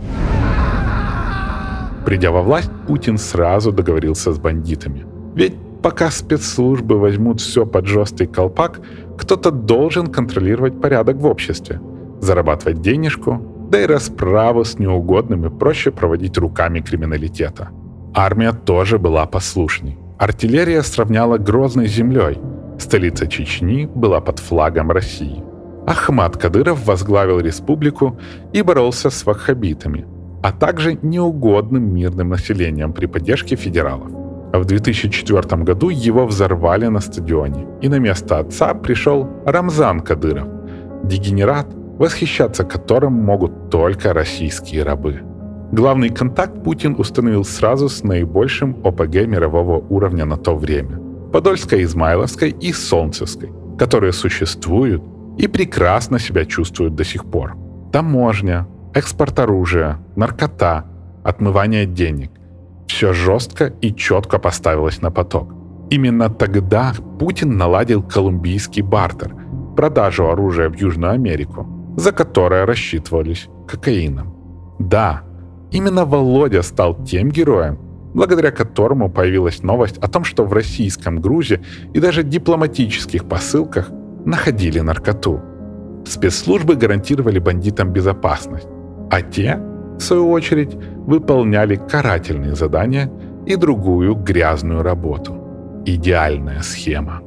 Придя 2.05 2.31
во 2.31 2.41
власть, 2.41 2.69
Путин 2.87 3.17
сразу 3.17 3.71
договорился 3.71 4.31
с 4.31 4.37
бандитами– 4.37 5.05
ведь 5.35 5.53
пока 5.83 6.09
спецслужбы 6.09 6.97
возьмут 6.97 7.41
все 7.41 7.65
под 7.65 7.85
жесткий 7.85 8.25
колпак, 8.25 8.79
кто-то 9.17 9.51
должен 9.51 10.07
контролировать 10.07 10.79
порядок 10.79 11.17
в 11.17 11.25
обществе, 11.25 11.81
зарабатывать 12.25 12.81
денежку, 12.81 13.41
да 13.69 13.81
и 13.81 13.85
расправу 13.85 14.63
с 14.63 14.79
неугодным 14.79 15.45
и 15.45 15.49
проще 15.49 15.91
проводить 15.91 16.37
руками 16.37 16.81
криминалитета. 16.81 17.69
Армия 18.13 18.53
тоже 18.53 18.97
была 18.97 19.25
послушной. 19.25 19.97
Артиллерия 20.17 20.81
сравняла 20.83 21.37
Грозной 21.37 21.87
землей. 21.87 22.39
Столица 22.79 23.27
Чечни 23.27 23.89
была 23.95 24.21
под 24.21 24.39
флагом 24.39 24.91
России. 24.91 25.43
Ахмад 25.87 26.37
Кадыров 26.37 26.85
возглавил 26.85 27.39
республику 27.39 28.17
и 28.53 28.61
боролся 28.61 29.09
с 29.09 29.25
ваххабитами, 29.25 30.05
а 30.41 30.51
также 30.51 30.97
неугодным 31.01 31.93
мирным 31.93 32.29
населением 32.29 32.93
при 32.93 33.07
поддержке 33.07 33.55
федералов. 33.55 34.09
В 34.53 34.65
2004 34.65 35.63
году 35.63 35.89
его 35.89 36.25
взорвали 36.25 36.87
на 36.87 37.01
стадионе, 37.01 37.67
и 37.81 37.89
на 37.89 37.99
место 37.99 38.39
отца 38.39 38.73
пришел 38.73 39.27
Рамзан 39.45 39.99
Кадыров, 39.99 40.47
дегенерат, 41.03 41.67
восхищаться 41.97 42.63
которым 42.63 43.13
могут 43.13 43.69
только 43.69 44.13
российские 44.13 44.83
рабы. 44.83 45.21
Главный 45.71 46.09
контакт 46.09 46.63
Путин 46.63 46.95
установил 46.97 47.43
сразу 47.43 47.89
с 47.89 48.03
наибольшим 48.03 48.77
ОПГ 48.83 49.27
мирового 49.27 49.79
уровня 49.89 50.25
на 50.25 50.37
то 50.37 50.55
время– 50.55 50.99
Подольской, 51.33 51.83
Измайловской 51.83 52.51
и 52.51 52.71
Солнцевской, 52.71 53.51
которые 53.77 54.13
существуют 54.13 55.03
и 55.37 55.47
прекрасно 55.47 56.19
себя 56.19 56.45
чувствуют 56.45 56.95
до 56.95 57.03
сих 57.03 57.25
пор. 57.25 57.57
Таможня, 57.91 58.67
экспорт 58.93 59.39
оружия, 59.39 59.99
наркота, 60.15 60.85
отмывание 61.23 61.85
денег– 61.85 62.31
все 62.87 63.13
жестко 63.13 63.73
и 63.81 63.93
четко 63.93 64.37
поставилось 64.37 65.01
на 65.01 65.11
поток. 65.11 65.53
Именно 65.89 66.29
тогда 66.29 66.93
Путин 67.19 67.57
наладил 67.57 68.03
колумбийский 68.03 68.81
бартер– 68.81 69.35
продажу 69.75 70.29
оружия 70.29 70.69
в 70.69 70.75
Южную 70.75 71.13
Америку, 71.13 71.67
за 71.97 72.11
которое 72.11 72.65
рассчитывались 72.65 73.47
кокаином. 73.67 74.33
Да, 74.79 75.23
именно 75.71 76.05
Володя 76.05 76.61
стал 76.61 77.03
тем 77.03 77.29
героем, 77.29 77.79
благодаря 78.13 78.51
которому 78.51 79.09
появилась 79.09 79.63
новость 79.63 79.97
о 79.97 80.07
том, 80.07 80.23
что 80.23 80.45
в 80.45 80.53
российском 80.53 81.21
грузе 81.21 81.61
и 81.93 81.99
даже 81.99 82.23
дипломатических 82.23 83.25
посылках 83.25 83.89
находили 84.25 84.79
наркоту. 84.79 85.41
Спецслужбы 86.05 86.75
гарантировали 86.75 87.39
бандитам 87.39 87.91
безопасность, 87.91 88.67
а 89.09 89.21
те, 89.21 89.59
в 89.97 90.01
свою 90.01 90.29
очередь, 90.29 90.75
выполняли 91.07 91.75
карательные 91.75 92.55
задания 92.55 93.11
и 93.45 93.55
другую 93.55 94.15
грязную 94.15 94.83
работу. 94.83 95.35
Идеальная 95.85 96.61
схема. 96.61 97.21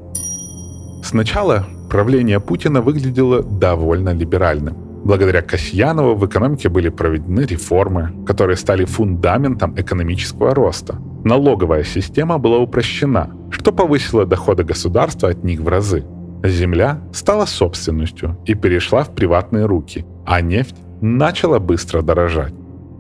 Сначала 1.03 1.67
правление 1.89 2.41
Путина 2.41 2.81
выглядело 2.81 3.43
довольно 3.43 4.11
либеральным. 4.11 4.77
Благодаря 5.05 5.43
Касьянову 5.43 6.15
в 6.15 6.27
экономике 6.27 6.69
были 6.69 6.89
проведены 6.89 7.41
реформы, 7.41 8.13
которые 8.27 8.57
стали 8.57 8.85
фундаментом 8.85 9.75
экономического 9.77 10.55
роста. 10.55 10.97
Налоговая 11.25 11.85
система 11.85 12.39
была 12.39 12.59
упрощена, 12.59 13.31
что 13.51 13.73
повысило 13.73 14.27
доходы 14.27 14.65
государства 14.65 15.31
от 15.31 15.45
них 15.45 15.61
в 15.61 15.69
разы. 15.69 16.05
Земля 16.45 17.01
стала 17.13 17.47
собственностью 17.47 18.37
и 18.45 18.55
перешла 18.55 19.03
в 19.03 19.15
приватные 19.15 19.67
руки, 19.67 20.05
а 20.27 20.41
нефть 20.41 20.77
начала 21.01 21.59
быстро 21.59 22.03
дорожать. 22.03 22.55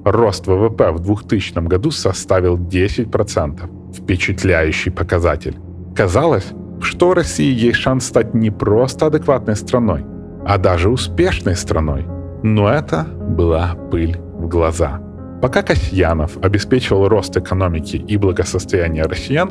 Рост 0.04 0.47
ВВП 0.47 0.92
в 0.92 1.00
2000 1.00 1.66
году 1.66 1.90
составил 1.90 2.57
10%. 2.57 3.92
Впечатляющий 3.95 4.90
показатель. 4.90 5.57
Казалось, 5.95 6.52
что 6.80 7.14
России 7.14 7.52
есть 7.52 7.78
шанс 7.78 8.06
стать 8.06 8.35
не 8.35 8.50
просто 8.50 9.06
адекватной 9.06 9.56
страной, 9.56 10.04
а 10.47 10.58
даже 10.58 10.88
успешной 10.90 11.56
страной. 11.56 12.06
Но 12.42 12.68
это 12.68 13.04
была 13.04 13.75
пыль 13.90 14.16
в 14.18 14.49
глаза. 14.49 15.00
Пока 15.42 15.62
Касьянов 15.62 16.37
обеспечивал 16.38 17.08
рост 17.08 17.37
экономики 17.37 17.97
и 17.97 18.16
благосостояние 18.16 19.04
россиян, 19.04 19.50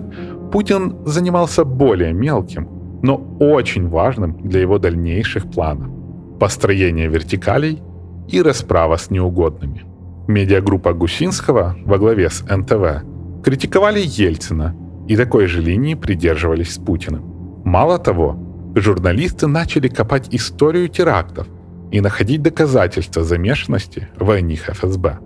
Путин 0.52 0.98
занимался 1.06 1.64
более 1.64 2.14
мелким, 2.14 2.68
но 3.04 3.16
очень 3.40 3.88
важным 3.88 4.48
для 4.48 4.62
его 4.62 4.80
дальнейших 4.80 5.50
планов– 5.50 5.90
построение 6.40 7.08
вертикалей 7.08 7.82
и 8.28 8.42
расправа 8.42 8.98
с 8.98 9.10
неугодными. 9.10 9.84
Медиагруппа 10.28 10.94
Гусинского 10.94 11.78
во 11.86 11.98
главе 11.98 12.30
с 12.30 12.44
НТВ 12.44 13.04
критиковали 13.44 14.02
Ельцина 14.04 14.76
и 15.08 15.16
такой 15.16 15.48
же 15.48 15.62
линии 15.62 15.96
придерживались 15.96 16.74
с 16.74 16.78
Путиным. 16.78 17.24
Мало 17.64 17.98
того, 17.98 18.38
журналисты 18.76 19.48
начали 19.48 19.88
копать 19.88 20.28
историю 20.32 20.90
терактов 20.90 21.48
и 21.92 22.02
находить 22.02 22.42
доказательства 22.42 23.24
замешанности 23.24 24.10
в 24.18 24.38
них 24.42 24.70
ФСБ. 24.70 25.20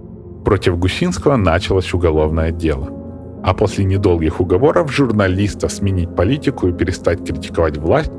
Против 0.46 0.78
Гусинского 0.78 1.36
началось 1.36 1.94
уголовное 1.94 2.52
дело. 2.52 2.90
А 3.44 3.54
после 3.54 3.86
недолгих 3.86 4.40
уговоров 4.40 4.92
журналистов 4.92 5.72
сменить 5.72 6.16
политику 6.16 6.68
и 6.68 6.74
перестать 6.74 7.26
критиковать 7.26 7.78
власть, 7.78 8.12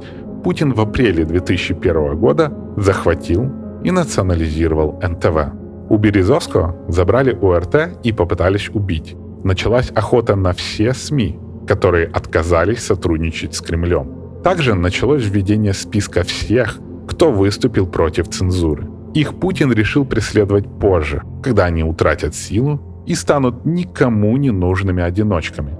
Путин 0.42 0.72
в 0.72 0.80
апреле 0.80 1.24
2001 1.24 2.16
года 2.16 2.52
захватил 2.76 3.50
и 3.84 3.90
национализировал 3.92 5.00
НТВ. 5.00 5.52
У 5.88 5.96
Березовского 5.96 6.76
забрали 6.88 7.32
УРТ 7.32 7.98
и 8.02 8.12
попытались 8.12 8.68
убить. 8.70 9.14
Началась 9.44 9.90
охота 9.90 10.36
на 10.36 10.52
все 10.52 10.94
СМИ, 10.94 11.38
которые 11.66 12.06
отказались 12.06 12.84
сотрудничать 12.84 13.54
с 13.54 13.60
Кремлем. 13.60 14.40
Также 14.42 14.74
началось 14.74 15.24
введение 15.24 15.72
списка 15.72 16.22
всех, 16.24 16.78
кто 17.06 17.30
выступил 17.30 17.86
против 17.86 18.28
цензуры. 18.28 18.88
Их 19.14 19.34
Путин 19.34 19.72
решил 19.72 20.04
преследовать 20.04 20.66
позже, 20.80 21.22
когда 21.42 21.66
они 21.66 21.84
утратят 21.84 22.34
силу 22.34 23.04
и 23.06 23.14
станут 23.14 23.64
никому 23.64 24.36
не 24.36 24.50
нужными 24.50 25.02
одиночками. 25.02 25.76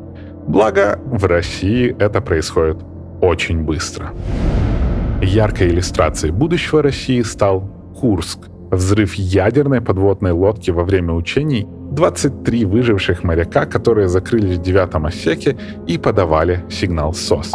Благо, 0.47 1.01
в 1.07 1.25
России 1.25 1.97
это 1.99 2.21
происходит 2.21 2.79
очень 3.21 3.63
быстро. 3.63 4.11
Яркой 5.23 5.69
иллюстрацией 5.69 6.33
будущего 6.33 6.83
России 6.83 7.23
стал 7.23 7.71
Курск. 7.99 8.49
Взрыв 8.71 9.15
ядерной 9.15 9.81
подводной 9.81 10.33
лодки 10.33 10.71
во 10.71 10.83
время 10.83 11.13
учений 11.13 11.67
23 11.95 12.65
выживших 12.65 13.23
моряка, 13.23 13.67
которые 13.67 14.09
закрылись 14.09 14.59
в 14.59 14.63
девятом 14.63 15.07
осеке 15.07 15.57
и 15.87 15.99
подавали 15.99 16.65
сигнал 16.71 17.13
СОС. 17.13 17.53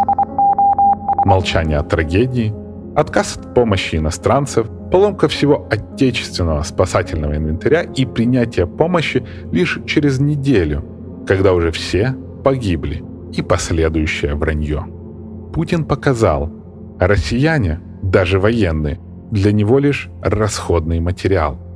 Молчание 1.26 1.80
от 1.80 1.90
трагедии, 1.90 2.54
отказ 2.96 3.38
от 3.38 3.54
помощи 3.54 3.96
иностранцев, 3.96 4.68
поломка 4.92 5.28
всего 5.28 5.68
отечественного 5.70 6.62
спасательного 6.62 7.36
инвентаря 7.36 7.82
и 7.82 8.06
принятие 8.06 8.68
помощи 8.68 9.26
лишь 9.52 9.80
через 9.86 10.20
неделю, 10.20 10.86
когда 11.28 11.54
уже 11.54 11.72
все 11.72 12.16
погибли, 12.44 13.04
и 13.34 13.42
последующее 13.42 14.36
вранье. 14.36 14.86
Путин 15.52 15.84
показал, 15.84 16.52
россияне, 17.00 17.82
даже 18.04 18.40
военные, 18.40 19.00
для 19.32 19.52
него 19.52 19.80
лишь 19.80 20.10
расходный 20.22 21.00
материал– 21.00 21.60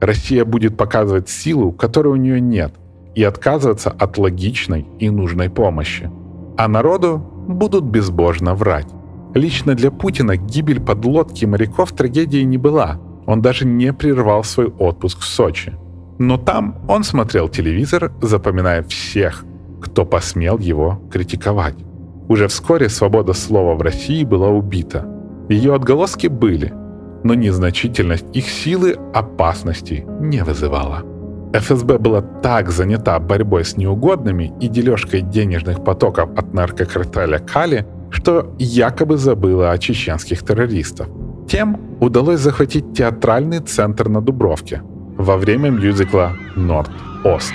Россия 0.00 0.44
будет 0.44 0.76
показывать 0.76 1.28
силу, 1.28 1.72
которой 1.72 2.08
у 2.08 2.16
нее 2.16 2.40
нет, 2.40 2.74
и 3.14 3.22
отказываться 3.24 3.90
от 3.90 4.18
логичной 4.18 4.86
и 4.98 5.10
нужной 5.10 5.50
помощи. 5.50 6.10
А 6.56 6.68
народу 6.68 7.18
будут 7.48 7.84
безбожно 7.84 8.54
врать. 8.54 8.88
Лично 9.34 9.74
для 9.74 9.90
Путина 9.90 10.36
гибель 10.36 10.80
подлодки 10.80 11.44
моряков 11.44 11.92
трагедией 11.92 12.44
не 12.44 12.58
была. 12.58 13.00
Он 13.26 13.42
даже 13.42 13.66
не 13.66 13.92
прервал 13.92 14.44
свой 14.44 14.68
отпуск 14.68 15.20
в 15.20 15.24
Сочи. 15.24 15.74
Но 16.18 16.36
там 16.36 16.76
он 16.88 17.04
смотрел 17.04 17.48
телевизор, 17.48 18.12
запоминая 18.22 18.82
всех, 18.82 19.44
кто 19.80 20.04
посмел 20.04 20.58
его 20.58 21.00
критиковать. 21.12 21.76
Уже 22.28 22.48
вскоре 22.48 22.88
свобода 22.88 23.32
слова 23.32 23.74
в 23.74 23.82
России 23.82 24.24
была 24.24 24.48
убита. 24.48 25.06
Ее 25.48 25.74
отголоски 25.74 26.26
были, 26.26 26.72
но 27.24 27.34
незначительность 27.34 28.26
их 28.32 28.48
силы 28.48 28.96
опасности 29.14 30.04
не 30.20 30.42
вызывала. 30.42 31.02
ФСБ 31.52 31.98
была 31.98 32.20
так 32.20 32.70
занята 32.70 33.18
борьбой 33.18 33.64
с 33.64 33.76
неугодными 33.76 34.52
и 34.60 34.68
дележкой 34.68 35.22
денежных 35.22 35.82
потоков 35.82 36.30
от 36.36 36.52
наркокартеля 36.52 37.38
Кали, 37.38 37.86
что 38.10 38.54
якобы 38.58 39.16
забыла 39.16 39.70
о 39.70 39.78
чеченских 39.78 40.42
террористах. 40.42 41.08
Тем 41.48 41.80
удалось 42.00 42.40
захватить 42.40 42.92
театральный 42.92 43.60
центр 43.60 44.08
на 44.08 44.20
Дубровке 44.20 44.82
во 45.16 45.36
время 45.36 45.70
мюзикла 45.70 46.32
«Норд-Ост». 46.56 47.52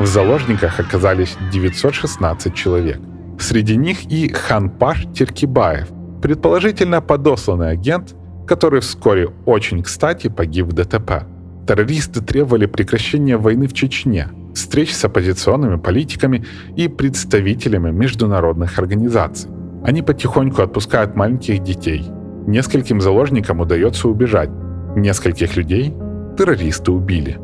В 0.00 0.06
заложниках 0.06 0.80
оказались 0.80 1.36
916 1.52 2.54
человек. 2.54 3.00
Среди 3.38 3.76
них 3.76 4.10
и 4.10 4.28
Ханпаш 4.28 5.06
Теркибаев, 5.14 5.88
предположительно 6.20 7.00
подосланный 7.00 7.70
агент– 7.70 8.14
который 8.46 8.80
вскоре 8.80 9.28
очень 9.44 9.82
кстати 9.82 10.28
погиб 10.28 10.66
в 10.66 10.72
ДТП. 10.72 11.26
Террористы 11.66 12.22
требовали 12.22 12.66
прекращения 12.66 13.36
войны 13.36 13.66
в 13.66 13.72
Чечне, 13.72 14.28
встреч 14.54 14.94
с 14.94 15.04
оппозиционными 15.04 15.76
политиками 15.76 16.44
и 16.76 16.88
представителями 16.88 17.90
международных 17.90 18.78
организаций. 18.78 19.50
Они 19.84 20.02
потихоньку 20.02 20.62
отпускают 20.62 21.16
маленьких 21.16 21.62
детей. 21.62 22.04
Нескольким 22.46 23.00
заложникам 23.00 23.60
удается 23.60 24.08
убежать. 24.08 24.50
Нескольких 24.94 25.56
людей 25.56 25.92
террористы 26.38 26.92
убили. 26.92 27.38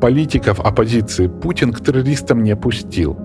Политиков 0.00 0.60
оппозиции 0.60 1.28
Путин 1.28 1.72
к 1.72 1.80
террористам 1.80 2.42
не 2.42 2.56
пустил. 2.56 3.16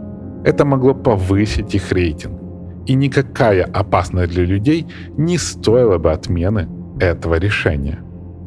Это 0.43 0.65
могло 0.65 0.93
повысить 0.93 1.73
их 1.75 1.91
рейтинг. 1.91 2.39
И 2.87 2.93
никакая 2.93 3.63
опасность 3.63 4.33
для 4.33 4.43
людей 4.43 4.87
не 5.17 5.37
стоила 5.37 5.97
бы 5.97 6.11
отмены 6.11 6.67
этого 7.01 7.35
решения. 7.35 7.99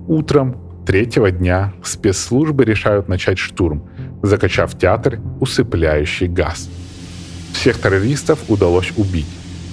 Утром 0.07 0.57
третьего 0.87 1.31
дня 1.31 1.73
спецслужбы 1.83 2.65
решают 2.65 3.09
начать 3.09 3.39
штурм, 3.39 3.89
закачав 4.23 4.73
в 4.73 4.79
театр 4.79 5.19
усыпляющий 5.41 6.29
газ. 6.29 6.71
Всех 7.53 7.81
террористов 7.81 8.39
удалось 8.49 8.93
убить. 8.97 9.27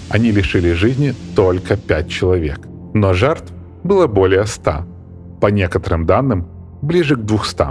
Они 0.10 0.32
лишили 0.32 0.74
жизни 0.74 1.14
только 1.36 1.78
пять 1.78 2.10
человек. 2.10 2.60
Но 2.94 3.14
жертв 3.14 3.52
было 3.84 4.08
более 4.08 4.46
ста. 4.46 4.86
По 5.40 5.48
некоторым 5.48 6.06
данным, 6.06 6.48
ближе 6.82 7.16
к 7.16 7.20
200. 7.20 7.64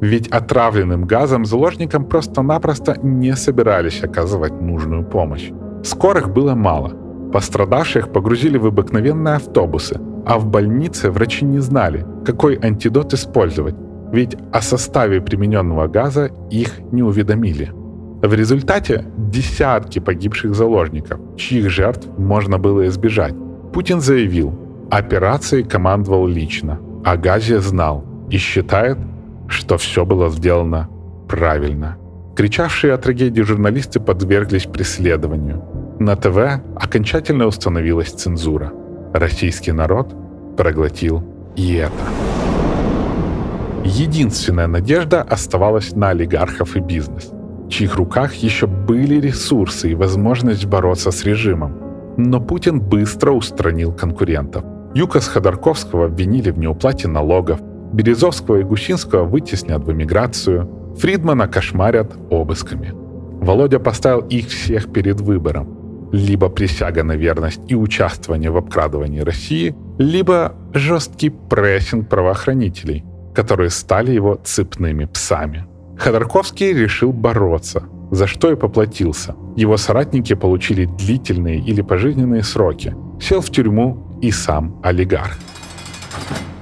Ведь 0.00 0.28
отравленным 0.28 1.06
газом 1.06 1.44
заложникам 1.44 2.04
просто-напросто 2.04 2.96
не 3.02 3.34
собирались 3.36 4.02
оказывать 4.02 4.60
нужную 4.60 5.04
помощь. 5.04 5.50
Скорых 5.82 6.32
было 6.32 6.54
мало. 6.54 7.07
Пострадавших 7.32 8.12
погрузили 8.12 8.58
в 8.58 8.66
обыкновенные 8.66 9.36
автобусы, 9.36 10.00
а 10.26 10.38
в 10.38 10.46
больнице 10.46 11.10
врачи 11.10 11.44
не 11.44 11.58
знали, 11.58 12.06
какой 12.24 12.58
антидот 12.60 13.12
использовать, 13.14 13.74
ведь 14.12 14.36
о 14.52 14.62
составе 14.62 15.20
примененного 15.20 15.86
газа 15.88 16.30
их 16.50 16.80
не 16.92 17.02
уведомили. 17.02 17.72
В 18.22 18.34
результате 18.34 19.04
десятки 19.16 20.00
погибших 20.00 20.54
заложников, 20.54 21.20
чьих 21.36 21.70
жертв 21.70 22.08
можно 22.18 22.58
было 22.58 22.86
избежать. 22.88 23.34
Путин 23.72 24.00
заявил, 24.00 24.58
операцией 24.90 25.62
командовал 25.62 26.26
лично, 26.26 26.80
а 27.04 27.16
Газе 27.16 27.60
знал 27.60 28.04
и 28.30 28.38
считает, 28.38 28.98
что 29.46 29.76
все 29.76 30.04
было 30.04 30.30
сделано 30.30 30.88
правильно. 31.28 31.96
Кричавшие 32.34 32.94
о 32.94 32.98
трагедии 32.98 33.42
журналисты 33.42 34.00
подверглись 34.00 34.64
преследованию. 34.64 35.62
На 36.00 36.14
ТВ 36.14 36.60
окончательно 36.76 37.46
установилась 37.46 38.10
цензура. 38.10 38.72
Российский 39.12 39.72
народ 39.72 40.14
проглотил 40.56 41.24
и 41.56 41.74
это. 41.74 41.92
Единственная 43.84 44.68
надежда 44.68 45.22
оставалась 45.22 45.96
на 45.96 46.10
олигархов 46.10 46.76
и 46.76 46.80
бизнес, 46.80 47.32
в 47.66 47.68
чьих 47.68 47.96
руках 47.96 48.34
еще 48.34 48.68
были 48.68 49.20
ресурсы 49.20 49.90
и 49.90 49.94
возможность 49.96 50.66
бороться 50.66 51.10
с 51.10 51.24
режимом. 51.24 51.76
Но 52.16 52.40
Путин 52.40 52.80
быстро 52.80 53.32
устранил 53.32 53.92
конкурентов. 53.92 54.64
Юкос 54.94 55.26
Ходорковского 55.26 56.06
обвинили 56.06 56.50
в 56.50 56.58
неуплате 56.58 57.08
налогов, 57.08 57.60
Березовского 57.92 58.58
и 58.58 58.62
Гущинского 58.62 59.24
вытеснят 59.24 59.82
в 59.82 59.90
эмиграцию, 59.90 60.94
Фридмана 60.98 61.48
кошмарят 61.48 62.16
обысками. 62.30 62.92
Володя 63.40 63.78
поставил 63.80 64.20
их 64.28 64.48
всех 64.48 64.92
перед 64.92 65.20
выбором. 65.20 65.77
Либо 66.12 66.48
присяга 66.48 67.04
на 67.04 67.16
верность 67.16 67.60
и 67.68 67.74
участвование 67.74 68.50
в 68.50 68.56
обкрадывании 68.56 69.20
России, 69.20 69.74
либо 69.98 70.54
жесткий 70.72 71.30
прессинг 71.30 72.08
правоохранителей, 72.08 73.04
которые 73.34 73.70
стали 73.70 74.12
его 74.12 74.36
цепными 74.42 75.04
псами. 75.04 75.66
Ходорковский 75.98 76.72
решил 76.72 77.12
бороться, 77.12 77.82
за 78.10 78.26
что 78.26 78.50
и 78.50 78.56
поплатился. 78.56 79.34
Его 79.56 79.76
соратники 79.76 80.34
получили 80.34 80.86
длительные 80.86 81.58
или 81.58 81.82
пожизненные 81.82 82.42
сроки. 82.42 82.94
Сел 83.20 83.40
в 83.40 83.50
тюрьму 83.50 84.18
и 84.22 84.30
сам 84.30 84.80
олигарх. 84.82 85.38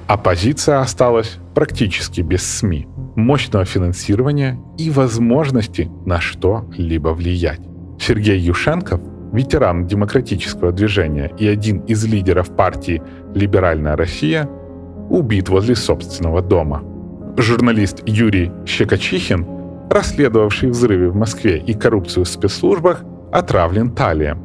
Оппозиция 0.07 0.81
осталась 0.81 1.39
практически 1.55 2.21
без 2.21 2.43
СМИ, 2.43 2.87
мощного 3.17 3.65
финансирования 3.65 4.59
и 4.79 4.91
возможности 4.91 5.91
на 6.05 6.21
что-либо 6.21 7.09
влиять. 7.09 7.61
Сергей 7.99 8.39
Юшенков, 8.39 9.01
ветеран 9.33 9.87
демократического 9.87 10.73
движения 10.73 11.33
и 11.39 11.47
один 11.47 11.81
из 11.81 12.05
лидеров 12.05 12.55
партии 12.55 13.03
«Либеральная 13.35 13.97
Россия», 13.97 14.49
убит 15.11 15.49
возле 15.49 15.77
собственного 15.77 16.43
дома. 16.43 16.83
Журналист 17.37 18.03
Юрий 18.07 18.51
Щекочихин, 18.67 19.47
расследовавший 19.91 20.71
взрывы 20.71 21.11
в 21.11 21.17
Москве 21.17 21.59
и 21.59 21.75
коррупцию 21.75 22.25
в 22.25 22.29
спецслужбах, 22.29 23.05
отравлен 23.33 23.91
талием. 23.91 24.43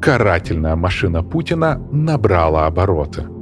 Карательная 0.00 0.76
машина 0.76 1.22
Путина 1.22 1.80
набрала 1.90 2.66
обороты– 2.66 3.24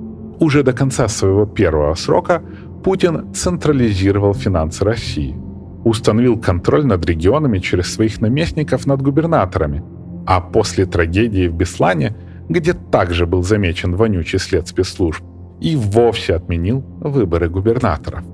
уже 0.42 0.64
до 0.64 0.72
конца 0.72 1.06
своего 1.06 1.46
первого 1.46 1.94
срока 1.94 2.42
Путин 2.82 3.32
централизировал 3.32 4.34
финансы 4.34 4.84
России, 4.84 5.36
установил 5.84 6.36
контроль 6.36 6.84
над 6.84 7.06
регионами 7.06 7.60
через 7.60 7.94
своих 7.94 8.20
наместников 8.20 8.84
над 8.84 9.02
губернаторами, 9.02 9.84
а 10.26 10.40
после 10.40 10.86
трагедии 10.86 11.48
в 11.48 11.54
Беслане, 11.54 12.14
где 12.48 12.74
также 12.74 13.26
был 13.26 13.42
замечен 13.42 13.96
вонючий 13.96 14.38
след 14.38 14.68
спецслужб, 14.68 15.22
и 15.60 15.76
вовсе 15.76 16.34
отменил 16.34 16.84
выборы 17.00 17.48
губернаторов. 17.48 18.24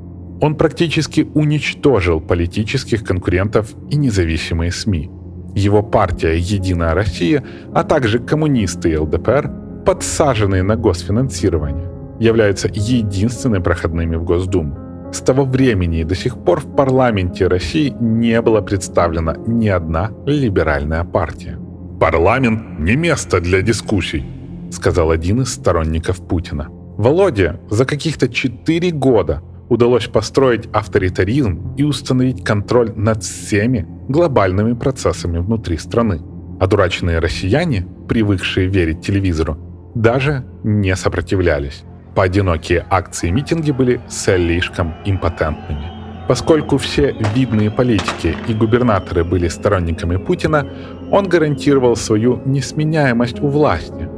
Он 0.41 0.55
практически 0.55 1.29
уничтожил 1.35 2.21
политических 2.21 3.05
конкурентов 3.05 3.75
и 3.91 3.97
независимые 3.97 4.73
СМИ. 4.73 5.11
Его 5.55 5.83
партия 5.83 6.39
«Единая 6.39 6.95
Россия», 6.95 7.43
а 7.75 7.83
также 7.83 8.19
коммунисты 8.19 8.91
и 8.91 8.97
ЛДПР, 8.97 9.51
подсаженные 9.85 10.63
на 10.63 10.77
госфинансирование, 10.77 11.91
являются 12.21 12.69
единственными 12.69 13.63
проходными 13.63 14.17
в 14.17 14.25
Госдуму. 14.25 14.77
С 15.13 15.21
того 15.21 15.45
времени 15.45 16.01
и 16.01 16.05
до 16.05 16.15
сих 16.15 16.37
пор 16.45 16.61
в 16.61 16.77
парламенте 16.77 17.49
России 17.49 17.95
не 17.99 18.41
была 18.43 18.61
представлена 18.61 19.37
ни 19.47 19.69
одна 19.69 20.11
либеральная 20.27 21.05
партия. 21.05 21.59
«Парламент 22.01 22.79
не 22.79 22.95
место 22.97 23.41
для 23.41 23.61
дискуссий»,— 23.61 24.25
сказал 24.71 25.11
один 25.11 25.43
из 25.43 25.53
сторонников 25.53 26.21
Путина. 26.29 26.69
Володе 26.97 27.59
за 27.71 27.85
каких-то 27.85 28.29
четыре 28.29 28.93
года 28.93 29.43
удалось 29.69 30.07
построить 30.07 30.69
авторитаризм 30.73 31.75
и 31.77 31.83
установить 31.83 32.45
контроль 32.45 32.93
над 32.95 33.25
всеми 33.25 33.87
глобальными 34.09 34.75
процессами 34.75 35.39
внутри 35.39 35.77
страны. 35.77 36.21
Одураченные 36.61 37.19
россияне, 37.19 37.87
привыкшие 38.09 38.69
верить 38.69 39.01
телевизору, 39.01 39.57
даже 39.97 40.45
не 40.63 40.95
сопротивлялись. 40.95 41.83
Поодинокие 42.15 42.87
акции 42.91 43.29
и 43.29 43.33
митинги 43.33 43.73
были 43.73 44.01
слишком 44.09 44.95
импотентными. 45.05 45.99
Поскольку 46.29 46.77
все 46.77 47.15
видные 47.35 47.71
политики 47.71 48.37
и 48.49 48.55
губернаторы 48.55 49.25
были 49.25 49.49
сторонниками 49.49 50.17
Путина, 50.17 50.67
он 51.11 51.29
гарантировал 51.29 51.97
свою 51.97 52.41
несменяемость 52.47 53.41
у 53.43 53.49
власти. 53.49 54.09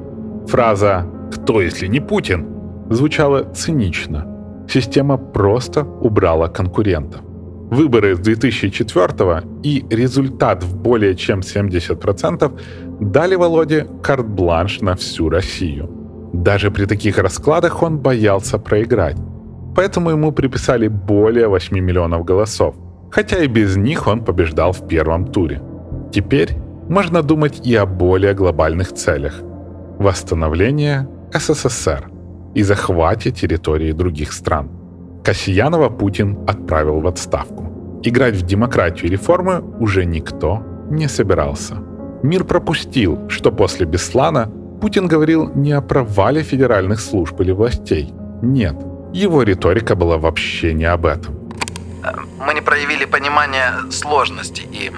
Фраза 0.46 1.06
«Кто, 1.32 1.60
если 1.60 1.88
не 1.88 2.00
Путин?» 2.00 2.46
звучала 2.90 3.44
цинично. 3.54 4.26
Система 4.68 5.16
просто 5.16 5.84
убрала 5.84 6.48
конкурентов. 6.48 7.20
Выборы 7.70 8.16
с 8.16 8.18
2004 8.18 9.42
и 9.62 9.84
результат 9.90 10.64
в 10.64 10.76
более 10.76 11.14
чем 11.14 11.40
70% 11.40 12.50
дали 13.00 13.36
Володе 13.36 13.86
карт-бланш 14.02 14.80
на 14.80 14.94
всю 14.94 15.28
Россию– 15.28 15.88
даже 16.32 16.70
при 16.70 16.86
таких 16.86 17.18
раскладах 17.18 17.82
он 17.82 17.98
боялся 17.98 18.58
проиграть. 18.58 19.16
Поэтому 19.74 20.10
ему 20.10 20.32
приписали 20.32 20.88
более 20.88 21.48
8 21.48 21.78
миллионов 21.78 22.24
голосов. 22.24 22.74
Хотя 23.10 23.38
и 23.38 23.48
без 23.48 23.76
них 23.76 24.06
он 24.06 24.24
побеждал 24.24 24.72
в 24.72 24.86
первом 24.86 25.26
туре. 25.26 25.60
Теперь 26.12 26.50
можно 26.90 27.22
думать 27.22 27.66
и 27.66 27.76
о 27.76 27.86
более 27.86 28.34
глобальных 28.34 28.92
целях. 28.92 29.34
Восстановление 30.00 31.06
СССР 31.32 32.10
и 32.56 32.64
захвате 32.64 33.30
территории 33.30 33.92
других 33.92 34.32
стран. 34.32 34.68
Касьянова 35.24 35.88
Путин 35.88 36.38
отправил 36.48 37.00
в 37.00 37.06
отставку. 37.06 38.00
Играть 38.02 38.34
в 38.34 38.42
демократию 38.42 39.06
и 39.06 39.12
реформы 39.12 39.62
уже 39.78 40.04
никто 40.04 40.62
не 40.90 41.08
собирался. 41.08 41.76
Мир 42.24 42.44
пропустил, 42.44 43.28
что 43.28 43.52
после 43.52 43.86
Беслана 43.86 44.50
Путин 44.80 45.06
говорил 45.06 45.48
не 45.54 45.72
о 45.72 45.80
провале 45.82 46.42
федеральных 46.42 47.00
служб 47.00 47.40
или 47.40 47.52
властей. 47.52 48.12
Нет, 48.42 48.74
его 49.12 49.44
риторика 49.44 49.94
была 49.94 50.18
вообще 50.18 50.74
не 50.74 50.86
об 50.86 51.06
этом. 51.06 51.34
Мы 52.46 52.54
не 52.54 52.62
проявили 52.62 53.04
понимания 53.04 53.74
сложности 53.90 54.62
и 54.62 54.90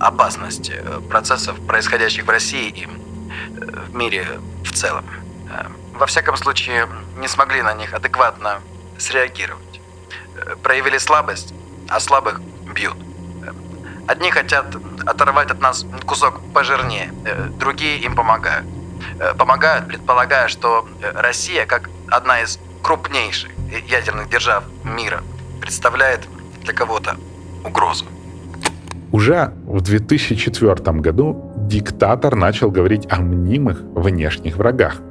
опасности 0.00 0.82
процессов, 1.08 1.58
происходящих 1.66 2.24
в 2.24 2.30
России 2.30 2.68
и 2.68 2.86
в 2.86 3.94
мире 3.94 4.26
в 4.64 4.72
целом. 4.72 5.04
Во 5.94 6.06
всяком 6.06 6.36
случае, 6.36 6.88
не 7.18 7.28
смогли 7.28 7.62
на 7.62 7.74
них 7.74 7.92
адекватно 7.94 8.60
среагировать. 8.98 9.80
Проявили 10.62 10.98
слабость, 10.98 11.52
а 11.88 12.00
слабых 12.00 12.40
бьют. 12.74 12.96
Одни 14.06 14.30
хотят 14.30 14.74
оторвать 15.06 15.50
от 15.50 15.60
нас 15.60 15.84
кусок 16.06 16.40
пожирнее, 16.52 17.12
другие 17.58 17.98
им 17.98 18.14
помогают. 18.14 18.66
Э, 19.18 19.34
помогают, 19.34 19.88
предполагая, 19.88 20.48
что 20.48 20.88
э, 21.00 21.12
Россия, 21.14 21.66
как 21.66 21.90
одна 22.08 22.40
из 22.40 22.58
крупнейших 22.82 23.50
ядерных 23.86 24.28
держав 24.28 24.64
мира, 24.84 25.22
представляет 25.60 26.26
для 26.62 26.72
кого-то 26.72 27.16
угрозу. 27.64 28.06
Уже 29.12 29.52
в 29.66 29.80
2004 29.80 31.00
году 31.00 31.52
диктатор 31.56 32.36
начал 32.36 32.70
говорить 32.70 33.06
о 33.10 33.20
мнимых 33.20 33.82
внешних 33.94 34.56
врагах, 34.56 35.02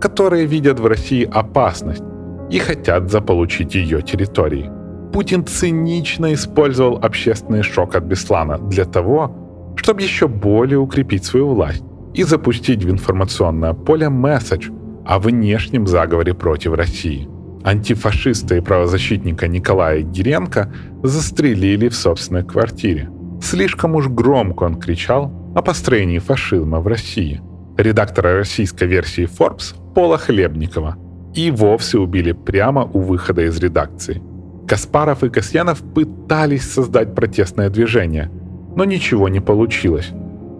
которые 0.00 0.46
видят 0.46 0.80
в 0.80 0.86
России 0.86 1.28
опасность 1.30 2.02
и 2.50 2.58
хотят 2.58 3.10
заполучить 3.10 3.74
ее 3.74 4.02
территории. 4.02 4.70
Путин 5.12 5.44
цинично 5.44 6.32
использовал 6.32 6.96
общественный 6.96 7.62
шок 7.62 7.94
от 7.94 8.04
Беслана 8.04 8.58
для 8.58 8.86
того, 8.86 9.74
чтобы 9.76 10.00
еще 10.00 10.28
более 10.28 10.78
укрепить 10.78 11.24
свою 11.24 11.48
власть 11.48 11.84
и 12.14 12.24
запустить 12.24 12.84
в 12.84 12.90
информационное 12.90 13.74
поле 13.74 14.08
месседж 14.08 14.70
о 15.04 15.18
внешнем 15.18 15.86
заговоре 15.86 16.34
против 16.34 16.74
России. 16.74 17.28
Антифашиста 17.64 18.56
и 18.56 18.60
правозащитника 18.60 19.46
Николая 19.46 20.00
Гиренко 20.00 20.72
застрелили 21.02 21.88
в 21.88 21.94
собственной 21.94 22.44
квартире. 22.44 23.08
Слишком 23.42 23.96
уж 23.96 24.08
громко 24.08 24.62
он 24.62 24.76
кричал 24.76 25.32
о 25.54 25.62
построении 25.62 26.20
фашизма 26.20 26.78
в 26.80 26.86
России. 26.86 27.42
Редактора 27.76 28.36
российской 28.36 28.86
версии 28.86 29.24
Forbes 29.28 29.74
Пола 29.94 30.16
Хлебникова 30.16 30.96
и 31.34 31.50
вовсе 31.50 31.98
убили 31.98 32.32
прямо 32.32 32.84
у 32.84 33.00
выхода 33.00 33.42
из 33.42 33.58
редакции. 33.58 34.22
Каспаров 34.68 35.24
и 35.24 35.28
Касьянов 35.28 35.82
пытались 35.82 36.70
создать 36.70 37.14
протестное 37.16 37.68
движение, 37.68 38.30
но 38.76 38.84
ничего 38.84 39.28
не 39.28 39.40
получилось. 39.40 40.12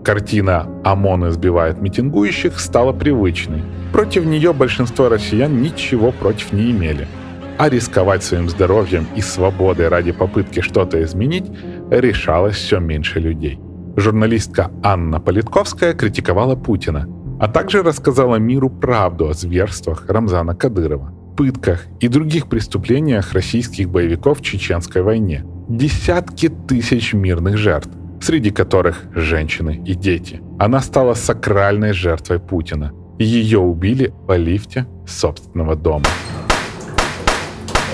Картина 0.04 0.66
«ОМОН 0.84 1.30
избивает 1.30 1.80
митингующих» 1.80 2.58
стала 2.58 2.92
привычной. 2.92 3.62
Против 3.92 4.24
нее 4.26 4.52
большинство 4.52 5.08
россиян 5.08 5.62
ничего 5.62 6.10
против 6.10 6.52
не 6.52 6.72
имели. 6.72 7.06
А 7.58 7.68
рисковать 7.68 8.24
своим 8.24 8.48
здоровьем 8.48 9.06
и 9.14 9.20
свободой 9.20 9.86
ради 9.86 10.10
попытки 10.10 10.60
что-то 10.60 11.00
изменить 11.04 11.44
решалось 12.00 12.56
все 12.56 12.78
меньше 12.80 13.20
людей. 13.20 13.58
Журналистка 13.96 14.70
Анна 14.82 15.20
Политковская 15.20 15.92
критиковала 15.92 16.56
Путина, 16.56 17.06
а 17.40 17.48
также 17.48 17.82
рассказала 17.82 18.36
миру 18.36 18.70
правду 18.70 19.28
о 19.28 19.34
зверствах 19.34 20.06
Рамзана 20.08 20.54
Кадырова, 20.54 21.12
пытках 21.36 21.86
и 22.00 22.08
других 22.08 22.48
преступлениях 22.48 23.32
российских 23.32 23.90
боевиков 23.90 24.38
в 24.38 24.42
Чеченской 24.42 25.02
войне. 25.02 25.44
Десятки 25.68 26.48
тысяч 26.48 27.12
мирных 27.12 27.56
жертв 27.56 27.90
среди 28.22 28.50
которых 28.50 29.04
женщины 29.14 29.82
и 29.84 29.94
дети. 29.94 30.40
Она 30.58 30.80
стала 30.80 31.14
сакральной 31.14 31.92
жертвой 31.92 32.38
Путина. 32.38 32.92
Ее 33.18 33.58
убили 33.58 34.12
по 34.26 34.36
лифте 34.36 34.86
собственного 35.06 35.76
дома. 35.76 36.06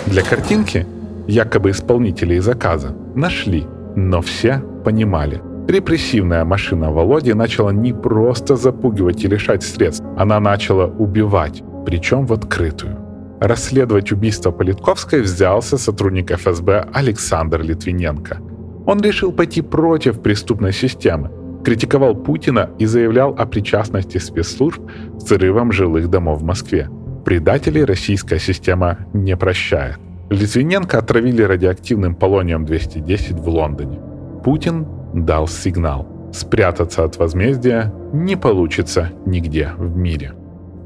Для 0.06 0.22
картинки 0.22 0.86
якобы 1.26 1.70
исполнителей 1.70 2.40
заказа 2.40 2.94
нашли, 3.14 3.66
но 3.98 4.20
все 4.20 4.62
понимали. 4.84 5.42
Репрессивная 5.68 6.44
машина 6.44 6.90
Володи 6.90 7.34
начала 7.34 7.70
не 7.70 7.92
просто 7.92 8.56
запугивать 8.56 9.24
и 9.24 9.28
лишать 9.28 9.62
средств, 9.62 10.04
она 10.16 10.40
начала 10.40 10.86
убивать, 10.86 11.62
причем 11.84 12.26
в 12.26 12.32
открытую. 12.32 12.96
Расследовать 13.40 14.12
убийство 14.12 14.50
Политковской 14.50 15.20
взялся 15.20 15.78
сотрудник 15.78 16.30
ФСБ 16.30 16.88
Александр 16.92 17.62
Литвиненко– 17.62 18.38
он 18.88 19.02
решил 19.02 19.32
пойти 19.32 19.60
против 19.60 20.22
преступной 20.22 20.72
системы, 20.72 21.30
критиковал 21.62 22.14
Путина 22.14 22.70
и 22.78 22.86
заявлял 22.86 23.34
о 23.38 23.44
причастности 23.44 24.16
спецслужб 24.16 24.80
к 24.80 25.16
взрывам 25.16 25.72
жилых 25.72 26.08
домов 26.08 26.40
в 26.40 26.42
Москве. 26.42 26.88
Предателей 27.22 27.84
российская 27.84 28.38
система 28.38 29.00
не 29.12 29.36
прощает. 29.36 29.98
Литвиненко 30.30 30.98
отравили 30.98 31.42
радиоактивным 31.42 32.14
полонием-210 32.14 33.40
в 33.40 33.48
Лондоне. 33.48 33.98
Путин 34.44 34.86
дал 35.14 35.48
сигнал. 35.48 36.06
Спрятаться 36.32 37.04
от 37.04 37.16
возмездия 37.16 37.92
не 38.12 38.36
получится 38.36 39.10
нигде 39.24 39.70
в 39.76 39.96
мире. 39.96 40.34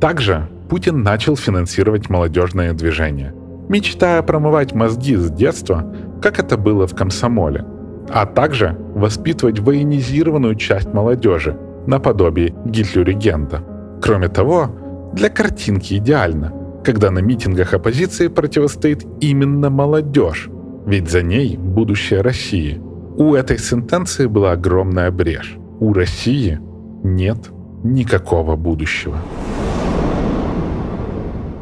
Также 0.01 0.49
Путин 0.69 1.03
начал 1.03 1.37
финансировать 1.37 2.09
молодежные 2.09 2.73
движения, 2.73 3.35
мечтая 3.69 4.23
промывать 4.23 4.75
мозги 4.75 5.17
с 5.17 5.31
детства, 5.31 5.85
как 6.23 6.39
это 6.39 6.57
было 6.57 6.87
в 6.87 6.95
комсомоле– 6.95 7.65
а 8.13 8.27
также 8.27 8.77
воспитывать 8.95 9.59
военизированную 9.61 10.55
часть 10.57 10.93
молодежи, 10.93 11.57
наподобие 11.87 12.55
Гитлерегента. 12.67 13.63
Кроме 14.03 14.29
того, 14.29 14.71
для 15.13 15.29
картинки 15.29 15.95
идеально, 15.95 16.53
когда 16.85 17.11
на 17.11 17.21
митингах 17.21 17.75
оппозиции 17.75 18.29
противостоит 18.29 19.07
именно 19.21 19.71
молодежь, 19.71 20.49
ведь 20.87 21.11
за 21.11 21.23
ней 21.23 21.57
будущее 21.57 22.21
России. 22.21 22.81
У 23.17 23.35
этой 23.35 23.59
сентенции 23.59 24.27
была 24.27 24.53
огромная 24.53 25.11
брешь. 25.11 25.57
У 25.81 25.93
России 25.93 26.59
нет 27.03 27.51
никакого 27.85 28.57
будущего. 28.57 29.17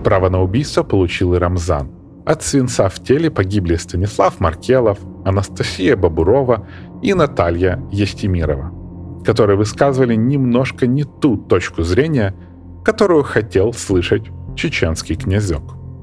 Право 0.04 0.28
на 0.28 0.42
убийство 0.42 0.82
получил 0.82 1.34
и 1.34 1.38
Рамзан– 1.38 1.90
от 2.30 2.42
свинца 2.42 2.88
в 2.88 3.00
теле 3.02 3.30
погибли 3.30 3.76
Станислав 3.76 4.40
Маркелов, 4.40 4.98
Анастасия 5.24 5.96
Бабурова 5.96 6.66
и 7.02 7.14
Наталья 7.14 7.82
Естемирова, 7.90 8.72
которые 9.24 9.56
высказывали 9.56 10.14
немножко 10.14 10.86
не 10.86 11.04
ту 11.04 11.36
точку 11.36 11.82
зрения, 11.82 12.34
которую 12.84 13.24
хотел 13.24 13.72
слышать 13.72 14.30
чеченский 14.60 15.16
князек. 15.16 15.62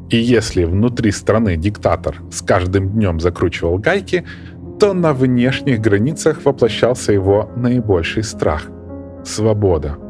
И 0.10 0.18
если 0.18 0.64
внутри 0.64 1.12
страны 1.12 1.58
диктатор 1.58 2.16
с 2.32 2.42
каждым 2.42 2.90
днем 2.90 3.20
закручивал 3.20 3.78
гайки, 3.78 4.26
то 4.80 4.94
на 4.94 5.14
внешних 5.14 5.80
границах 5.80 6.46
воплощался 6.46 7.14
его 7.14 7.52
наибольший 7.56 8.24
страх– 8.24 8.68
свобода– 9.26 9.98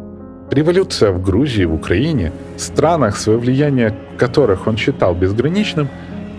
Революция 0.49 1.12
в 1.12 1.21
Грузии, 1.21 1.65
в 1.65 1.73
Украине, 1.73 2.31
странах, 2.55 3.17
свое 3.17 3.38
влияние 3.38 3.93
которых 4.17 4.65
он 4.65 4.77
считал 4.77 5.13
безграничным, 5.13 5.89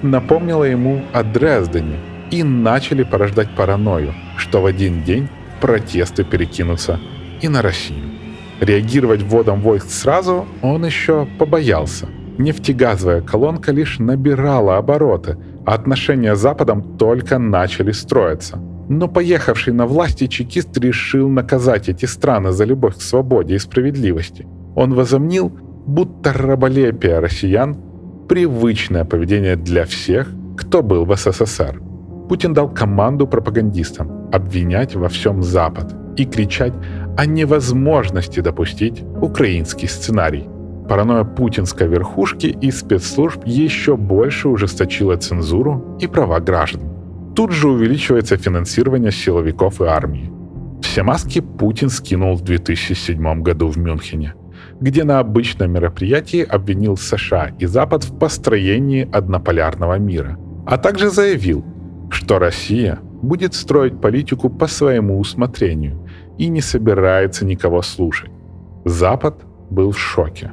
напомнила 0.03 0.65
ему 0.65 1.03
о 1.13 1.23
Дрездене 1.23 1.99
и 2.31 2.43
начали 2.43 3.03
порождать 3.03 3.55
паранойю, 3.55 4.15
что 4.37 4.63
в 4.63 4.67
один 4.67 5.05
день 5.05 5.29
протесты 5.61 6.25
перекинутся 6.25 6.99
и 7.43 7.49
на 7.49 7.61
Россию. 7.61 8.18
Реагировать 8.61 9.23
вводом 9.23 9.61
войск 9.61 9.91
сразу 9.91 10.47
он 10.63 10.85
еще 10.85 11.27
побоялся. 11.39 12.09
Нефтегазовая 12.39 13.21
колонка 13.21 13.73
лишь 13.73 13.99
набирала 13.99 14.77
обороты, 14.77 15.37
а 15.67 15.75
отношения 15.75 16.35
с 16.35 16.41
Западом 16.41 16.97
только 16.99 17.39
начали 17.39 17.93
строиться– 17.93 18.59
но 18.89 19.07
поехавший 19.07 19.75
на 19.75 19.87
власти 19.87 20.27
чекист 20.27 20.77
решил 20.79 21.29
наказать 21.29 21.89
эти 21.89 22.07
страны 22.07 22.53
за 22.53 22.65
любовь 22.65 22.97
к 22.97 23.03
свободе 23.03 23.55
и 23.55 23.59
справедливости. 23.59 24.47
Он 24.75 24.95
возомнил, 24.95 25.53
будто 25.87 26.33
раболепие 26.33 27.19
россиян– 27.19 27.77
привычное 28.29 29.05
поведение 29.05 29.57
для 29.57 29.85
всех, 29.85 30.29
кто 30.57 30.83
был 30.83 31.05
в 31.05 31.15
СССР. 31.17 31.81
Путин 32.29 32.55
дал 32.55 32.69
команду 32.69 33.27
пропагандистам 33.27 34.29
обвинять 34.33 34.95
во 34.97 35.09
всем 35.09 35.43
Запад 35.43 35.95
и 36.17 36.25
кричать 36.25 36.73
о 37.19 37.27
невозможности 37.27 38.39
допустить 38.39 39.03
украинский 39.21 39.89
сценарий. 39.89 40.45
Паранойя 40.89 41.25
путинской 41.25 41.89
верхушки 41.89 42.47
и 42.47 42.71
спецслужб 42.71 43.43
еще 43.45 43.97
больше 43.97 44.49
ужесточила 44.49 45.17
цензуру 45.17 45.99
и 46.01 46.07
права 46.07 46.39
граждан. 46.39 46.83
Тут 47.35 47.51
же 47.51 47.69
увеличивается 47.71 48.37
финансирование 48.37 49.11
силовиков 49.11 49.81
и 49.81 49.87
армии. 49.87 50.31
Все 50.81 51.03
маски 51.03 51.41
Путин 51.41 51.91
скинул 51.91 52.37
в 52.37 52.43
2007 52.43 53.43
году 53.43 53.67
в 53.67 53.77
Мюнхене, 53.77 54.35
где 54.81 55.03
на 55.03 55.19
обычном 55.19 55.73
мероприятии 55.73 56.45
обвинил 56.45 56.97
США 56.97 57.51
и 57.59 57.67
Запад 57.67 58.05
в 58.05 58.17
построении 58.17 59.09
однополярного 59.13 59.99
мира, 59.99 60.39
а 60.67 60.79
также 60.79 61.11
заявил, 61.11 61.65
что 62.11 62.39
Россия 62.39 63.01
будет 63.23 63.55
строить 63.55 64.01
политику 64.01 64.49
по 64.49 64.69
своему 64.69 65.19
усмотрению 65.19 66.08
и 66.39 66.49
не 66.49 66.61
собирается 66.61 67.45
никого 67.45 67.83
слушать. 67.83 68.31
Запад 68.85 69.35
был 69.71 69.91
в 69.91 69.99
шоке. 69.99 70.53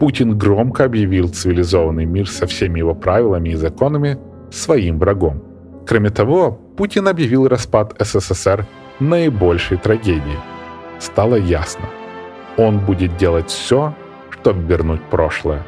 Путин 0.00 0.38
громко 0.38 0.84
объявил 0.84 1.28
цивилизованный 1.28 2.06
мир 2.06 2.28
со 2.28 2.46
всеми 2.46 2.78
его 2.78 2.94
правилами 2.94 3.50
и 3.50 3.56
законами 3.56 4.18
своим 4.50 4.98
врагом. 4.98 5.42
Кроме 5.86 6.10
того, 6.10 6.58
Путин 6.76 7.06
объявил 7.08 7.48
распад 7.48 7.94
СССР 8.00 8.66
наибольшей 8.98 9.76
трагедией. 9.76 10.38
Стало 10.98 11.36
ясно. 11.36 11.84
Он 12.56 12.78
будет 12.78 13.16
делать 13.16 13.50
все, 13.50 13.94
чтобы 14.30 14.62
вернуть 14.62 15.02
прошлое. 15.10 15.62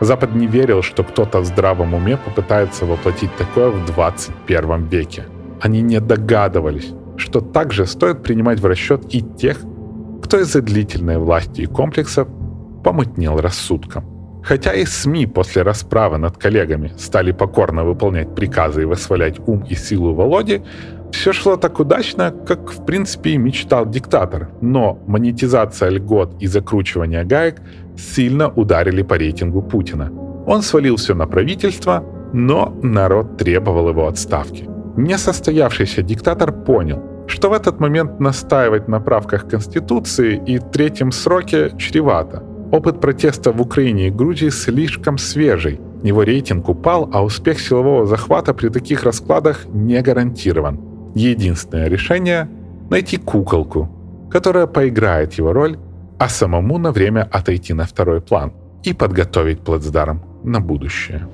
Запад 0.00 0.34
не 0.34 0.46
верил, 0.46 0.82
что 0.82 1.02
кто-то 1.02 1.40
в 1.40 1.46
здравом 1.46 1.94
уме 1.94 2.16
попытается 2.16 2.86
воплотить 2.86 3.34
такое 3.36 3.70
в 3.70 3.86
21 3.86 4.84
веке. 4.84 5.24
Они 5.60 5.82
не 5.82 6.00
догадывались, 6.00 6.94
что 7.18 7.40
также 7.40 7.86
стоит 7.86 8.22
принимать 8.22 8.60
в 8.60 8.66
расчет 8.66 9.02
и 9.14 9.22
тех, 9.22 9.58
кто 10.22 10.38
из-за 10.38 10.62
длительной 10.62 11.18
власти 11.18 11.62
и 11.62 11.66
комплексов 11.66 12.28
помутнел 12.82 13.38
рассудком. 13.38 14.04
Хотя 14.42 14.72
и 14.72 14.86
СМИ 14.86 15.26
после 15.26 15.62
расправы 15.62 16.16
над 16.16 16.38
коллегами 16.38 16.92
стали 16.96 17.32
покорно 17.32 17.84
выполнять 17.84 18.34
приказы 18.34 18.82
и 18.82 18.84
восхвалять 18.84 19.38
ум 19.46 19.64
и 19.68 19.74
силу 19.74 20.14
Володи, 20.14 20.62
все 21.12 21.32
шло 21.32 21.56
так 21.56 21.80
удачно, 21.80 22.30
как 22.46 22.70
в 22.70 22.84
принципе 22.84 23.30
и 23.30 23.38
мечтал 23.38 23.86
диктатор. 23.86 24.50
Но 24.60 24.98
монетизация 25.06 25.90
льгот 25.90 26.36
и 26.40 26.46
закручивание 26.46 27.24
гаек 27.24 27.60
сильно 27.96 28.48
ударили 28.48 29.02
по 29.02 29.14
рейтингу 29.14 29.62
Путина. 29.62 30.10
Он 30.46 30.62
свалил 30.62 30.96
все 30.96 31.14
на 31.14 31.26
правительство, 31.26 32.04
но 32.32 32.74
народ 32.82 33.36
требовал 33.38 33.88
его 33.88 34.06
отставки. 34.06 34.77
Несостоявшийся 34.98 36.02
диктатор 36.02 36.50
понял, 36.50 37.00
что 37.28 37.50
в 37.50 37.52
этот 37.52 37.78
момент 37.78 38.18
настаивать 38.18 38.88
на 38.88 38.98
правках 38.98 39.48
Конституции 39.48 40.42
и 40.44 40.58
третьем 40.58 41.12
сроке 41.12 41.70
чревато. 41.78 42.42
Опыт 42.72 43.00
протеста 43.00 43.52
в 43.52 43.60
Украине 43.60 44.08
и 44.08 44.10
Грузии 44.10 44.48
слишком 44.48 45.16
свежий, 45.16 45.80
Его 46.02 46.24
рейтинг 46.24 46.68
упал, 46.68 47.08
а 47.12 47.22
успех 47.22 47.60
силового 47.60 48.06
захвата 48.06 48.54
при 48.54 48.70
таких 48.70 49.04
раскладах 49.04 49.66
не 49.66 50.02
гарантирован. 50.02 50.80
Единственное 51.14 51.88
решение— 51.88 52.48
найти 52.90 53.18
куколку, 53.18 53.88
которая 54.32 54.66
поиграет 54.66 55.34
его 55.34 55.52
роль, 55.52 55.78
а 56.18 56.28
самому 56.28 56.78
на 56.78 56.90
время 56.90 57.28
отойти 57.30 57.72
на 57.72 57.84
второй 57.84 58.20
план 58.20 58.52
и 58.82 58.92
подготовить 58.92 59.60
плацдарм 59.60 60.22
на 60.42 60.58
будущее. 60.60 61.28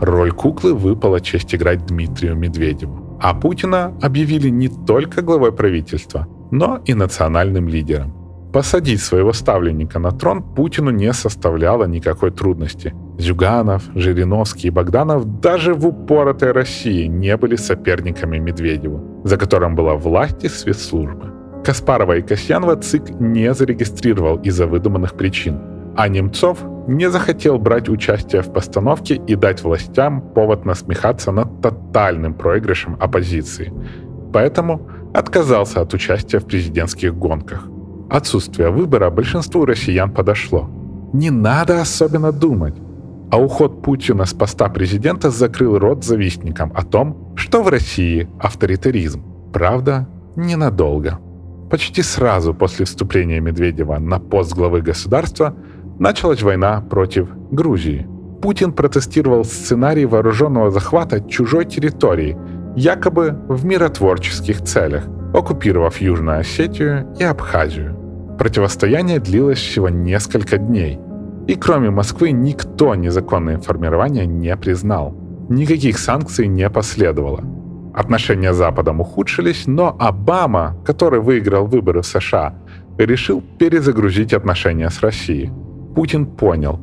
Роль 0.00 0.32
куклы 0.32 0.74
выпала 0.74 1.20
честь 1.20 1.54
играть 1.54 1.86
Дмитрию 1.86 2.36
Медведеву. 2.36 3.18
А 3.20 3.34
Путина 3.34 3.94
объявили 4.02 4.50
не 4.50 4.68
только 4.68 5.22
главой 5.22 5.52
правительства, 5.52 6.26
но 6.50 6.80
и 6.84 6.94
национальным 6.94 7.68
лидером. 7.68 8.12
Посадить 8.52 9.02
своего 9.02 9.32
ставленника 9.32 9.98
на 9.98 10.12
трон 10.12 10.42
Путину 10.42 10.90
не 10.90 11.12
составляло 11.12 11.84
никакой 11.84 12.30
трудности. 12.30 12.94
Зюганов, 13.18 13.82
Жириновский 13.94 14.68
и 14.68 14.70
Богданов 14.70 15.40
даже 15.40 15.74
в 15.74 15.86
упоротой 15.86 16.52
России 16.52 17.06
не 17.06 17.36
были 17.36 17.56
соперниками 17.56 18.38
Медведеву, 18.38 19.22
за 19.24 19.36
которым 19.36 19.74
была 19.74 19.94
власть 19.94 20.44
и 20.44 20.48
спецслужбы. 20.48 21.32
Каспарова 21.64 22.16
и 22.16 22.22
Касьянова 22.22 22.76
ЦИК 22.76 23.20
не 23.20 23.52
зарегистрировал 23.52 24.36
из-за 24.36 24.66
выдуманных 24.66 25.14
причин, 25.14 25.58
а 25.96 26.08
Немцов 26.08 26.58
не 26.86 27.10
захотел 27.10 27.58
брать 27.58 27.88
участие 27.88 28.42
в 28.42 28.52
постановке 28.52 29.14
и 29.14 29.34
дать 29.34 29.62
властям 29.62 30.20
повод 30.20 30.64
насмехаться 30.64 31.32
над 31.32 31.60
тотальным 31.60 32.34
проигрышем 32.34 32.96
оппозиции. 33.00 33.72
Поэтому 34.32 34.88
отказался 35.14 35.80
от 35.80 35.94
участия 35.94 36.38
в 36.38 36.46
президентских 36.46 37.14
гонках. 37.14 37.68
Отсутствие 38.10 38.70
выбора 38.70 39.10
большинству 39.10 39.64
россиян 39.64 40.10
подошло. 40.10 40.70
Не 41.12 41.30
надо 41.30 41.80
особенно 41.80 42.32
думать. 42.32 42.76
А 43.30 43.38
уход 43.38 43.82
Путина 43.82 44.24
с 44.24 44.32
поста 44.32 44.68
президента 44.68 45.30
закрыл 45.30 45.78
рот 45.78 46.04
завистникам 46.04 46.72
о 46.74 46.84
том, 46.84 47.32
что 47.34 47.62
в 47.62 47.68
России 47.68 48.28
авторитаризм. 48.38 49.22
Правда, 49.52 50.06
ненадолго. 50.36 51.18
Почти 51.70 52.02
сразу 52.02 52.54
после 52.54 52.84
вступления 52.84 53.40
Медведева 53.40 53.98
на 53.98 54.20
пост 54.20 54.54
главы 54.54 54.82
государства 54.82 55.56
началась 55.98 56.42
война 56.42 56.80
против 56.80 57.28
Грузии. 57.50 58.06
Путин 58.42 58.72
протестировал 58.72 59.44
сценарий 59.44 60.06
вооруженного 60.06 60.70
захвата 60.70 61.20
чужой 61.20 61.64
территории, 61.64 62.36
якобы 62.76 63.36
в 63.48 63.64
миротворческих 63.64 64.62
целях, 64.62 65.04
оккупировав 65.34 66.00
Южную 66.00 66.40
Осетию 66.40 67.06
и 67.18 67.24
Абхазию. 67.24 67.96
Противостояние 68.38 69.18
длилось 69.18 69.58
всего 69.58 69.88
несколько 69.88 70.58
дней, 70.58 71.00
и 71.46 71.54
кроме 71.54 71.90
Москвы 71.90 72.32
никто 72.32 72.94
незаконное 72.94 73.58
формирование 73.58 74.26
не 74.26 74.54
признал. 74.56 75.14
Никаких 75.48 75.98
санкций 75.98 76.48
не 76.48 76.68
последовало. 76.68 77.42
Отношения 77.94 78.52
с 78.52 78.56
Западом 78.56 79.00
ухудшились, 79.00 79.66
но 79.66 79.96
Обама, 79.98 80.76
который 80.84 81.20
выиграл 81.20 81.66
выборы 81.66 82.02
в 82.02 82.06
США, 82.06 82.54
решил 82.98 83.42
перезагрузить 83.58 84.34
отношения 84.34 84.90
с 84.90 85.00
Россией– 85.00 85.50
Путин 85.96 86.26
понял, 86.26 86.78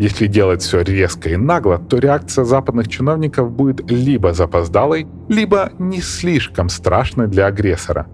если 0.00 0.26
делать 0.26 0.60
все 0.60 0.82
резко 0.82 1.30
и 1.30 1.36
нагло, 1.36 1.78
то 1.78 1.98
реакция 1.98 2.44
западных 2.44 2.88
чиновников 2.88 3.52
будет 3.52 3.88
либо 3.88 4.32
запоздалой, 4.32 5.06
либо 5.28 5.70
не 5.78 6.00
слишком 6.00 6.68
страшной 6.68 7.28
для 7.28 7.46
агрессора. 7.46 8.08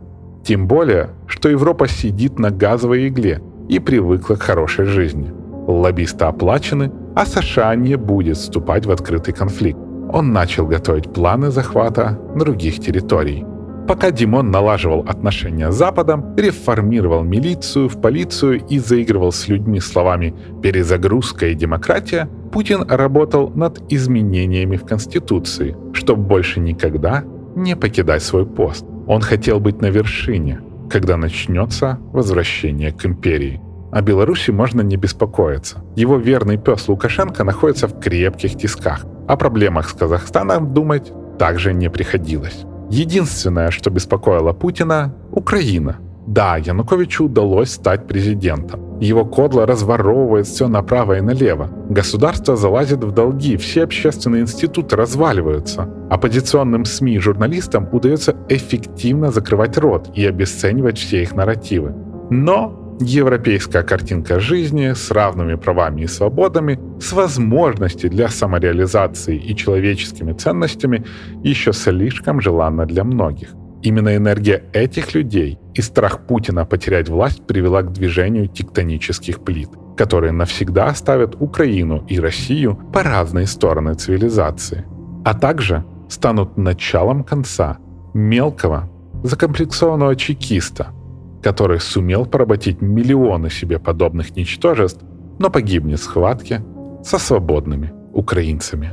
Тем 0.45 0.69
более, 0.69 1.09
что 1.27 1.49
Европа 1.49 1.89
сидит 1.89 2.39
на 2.39 2.51
газовой 2.51 3.09
игле 3.09 3.41
и 3.71 3.79
привыкла 3.79 4.35
к 4.35 4.43
хорошей 4.43 4.85
жизни. 4.85 5.33
Лоббисты 5.67 6.27
оплачены, 6.27 6.93
а 7.17 7.25
США 7.25 7.75
не 7.75 7.97
будет 7.97 8.37
вступать 8.37 8.85
в 8.85 8.91
открытый 8.91 9.33
конфликт. 9.33 9.79
Он 10.13 10.35
начал 10.35 10.67
готовить 10.67 11.11
планы 11.15 11.51
захвата 11.51 12.21
других 12.37 12.79
территорий. 12.79 13.47
Пока 13.87 14.11
Димон 14.11 14.51
налаживал 14.51 15.01
отношения 15.01 15.73
с 15.73 15.75
Западом, 15.75 16.37
реформировал 16.37 17.25
милицию 17.25 17.89
в 17.89 18.01
полицию 18.01 18.65
и 18.69 18.79
заигрывал 18.79 19.33
с 19.33 19.49
людьми 19.49 19.81
словами 19.81 20.35
«перезагрузка 20.63 21.49
и 21.49 21.55
демократия», 21.55 22.29
Путин 22.53 22.85
работал 22.89 23.51
над 23.51 23.83
изменениями 23.91 24.77
в 24.77 24.85
Конституции, 24.85 25.75
чтобы 25.95 26.23
больше 26.23 26.61
никогда 26.61 27.25
не 27.57 27.77
покидать 27.77 28.23
свой 28.23 28.47
пост. 28.47 28.85
Он 29.07 29.21
хотел 29.21 29.59
быть 29.59 29.81
на 29.81 29.87
вершине, 29.87 30.61
когда 30.91 31.17
начнется 31.17 31.99
возвращение 32.13 32.93
к 32.93 33.05
империи. 33.07 33.61
О 33.91 34.01
Беларуси 34.01 34.51
можно 34.51 34.81
не 34.83 34.97
беспокоиться. 34.97 35.83
Его 35.97 36.19
верный 36.19 36.57
пес 36.57 36.89
Лукашенко 36.89 37.45
находится 37.45 37.89
в 37.89 37.99
крепких 38.01 38.57
тисках. 38.57 39.05
О 39.29 39.37
проблемах 39.37 39.89
с 39.89 39.93
Казахстаном 39.93 40.73
думать 40.73 41.13
также 41.39 41.75
не 41.75 41.91
приходилось. 41.91 42.65
Единственное, 42.93 43.71
что 43.71 43.89
беспокоило 43.89 44.53
Путина– 44.53 45.15
Украина. 45.33 45.97
Да, 46.27 46.59
Януковичу 46.59 47.25
удалось 47.25 47.71
стать 47.73 48.07
президентом. 48.07 49.01
Его 49.01 49.25
кодло 49.25 49.65
разворовывает 49.65 50.47
все 50.47 50.69
направо 50.69 51.17
и 51.17 51.23
налево. 51.23 51.71
Государство 51.89 52.55
залазит 52.55 53.03
в 53.03 53.13
долги, 53.13 53.57
все 53.57 53.85
общественные 53.85 54.43
институты 54.43 54.95
разваливаются. 54.95 55.89
Оппозиционным 56.11 56.85
СМИ 56.85 57.15
и 57.15 57.19
журналистам 57.19 57.89
удается 57.93 58.37
эффективно 58.51 59.31
закрывать 59.31 59.79
рот 59.79 60.11
и 60.15 60.27
обесценивать 60.27 60.99
все 60.99 61.23
их 61.23 61.35
нарративы. 61.35 61.95
Но 62.29 62.82
Европейская 63.05 63.83
картинка 63.83 64.41
жизни 64.41 64.93
с 64.93 65.11
равными 65.11 65.57
правами 65.57 66.03
и 66.03 66.07
свободами, 66.07 66.79
с 67.01 67.13
возможностью 67.13 68.11
для 68.11 68.29
самореализации 68.29 69.37
и 69.37 69.57
человеческими 69.57 70.33
ценностями 70.33 71.05
еще 71.43 71.73
слишком 71.73 72.41
желанна 72.41 72.87
для 72.87 73.05
многих. 73.05 73.55
Именно 73.83 74.17
энергия 74.17 74.65
этих 74.73 75.15
людей 75.15 75.59
и 75.75 75.83
страх 75.83 76.27
Путина 76.27 76.65
потерять 76.65 77.09
власть 77.09 77.45
привела 77.47 77.83
к 77.83 77.93
движению 77.93 78.47
тектонических 78.47 79.43
плит, 79.43 79.71
которые 79.97 80.33
навсегда 80.33 80.87
оставят 80.87 81.35
Украину 81.41 82.05
и 82.09 82.21
Россию 82.21 82.79
по 82.93 83.03
разные 83.03 83.47
стороны 83.47 83.95
цивилизации, 83.95 84.85
а 85.25 85.35
также 85.35 85.85
станут 86.09 86.57
началом 86.57 87.25
конца 87.25 87.79
мелкого, 88.15 88.89
закомплексованного 89.25 90.15
чекиста– 90.15 90.89
который 91.43 91.81
сумел 91.81 92.25
поработить 92.25 92.81
миллионы 92.81 93.51
себе 93.51 93.79
подобных 93.79 94.37
ничтожеств, 94.37 95.03
но 95.39 95.51
погибнет 95.51 95.99
в 95.99 96.05
схватке 96.05 96.63
со 97.05 97.19
свободными 97.19 97.93
украинцами. 98.13 98.93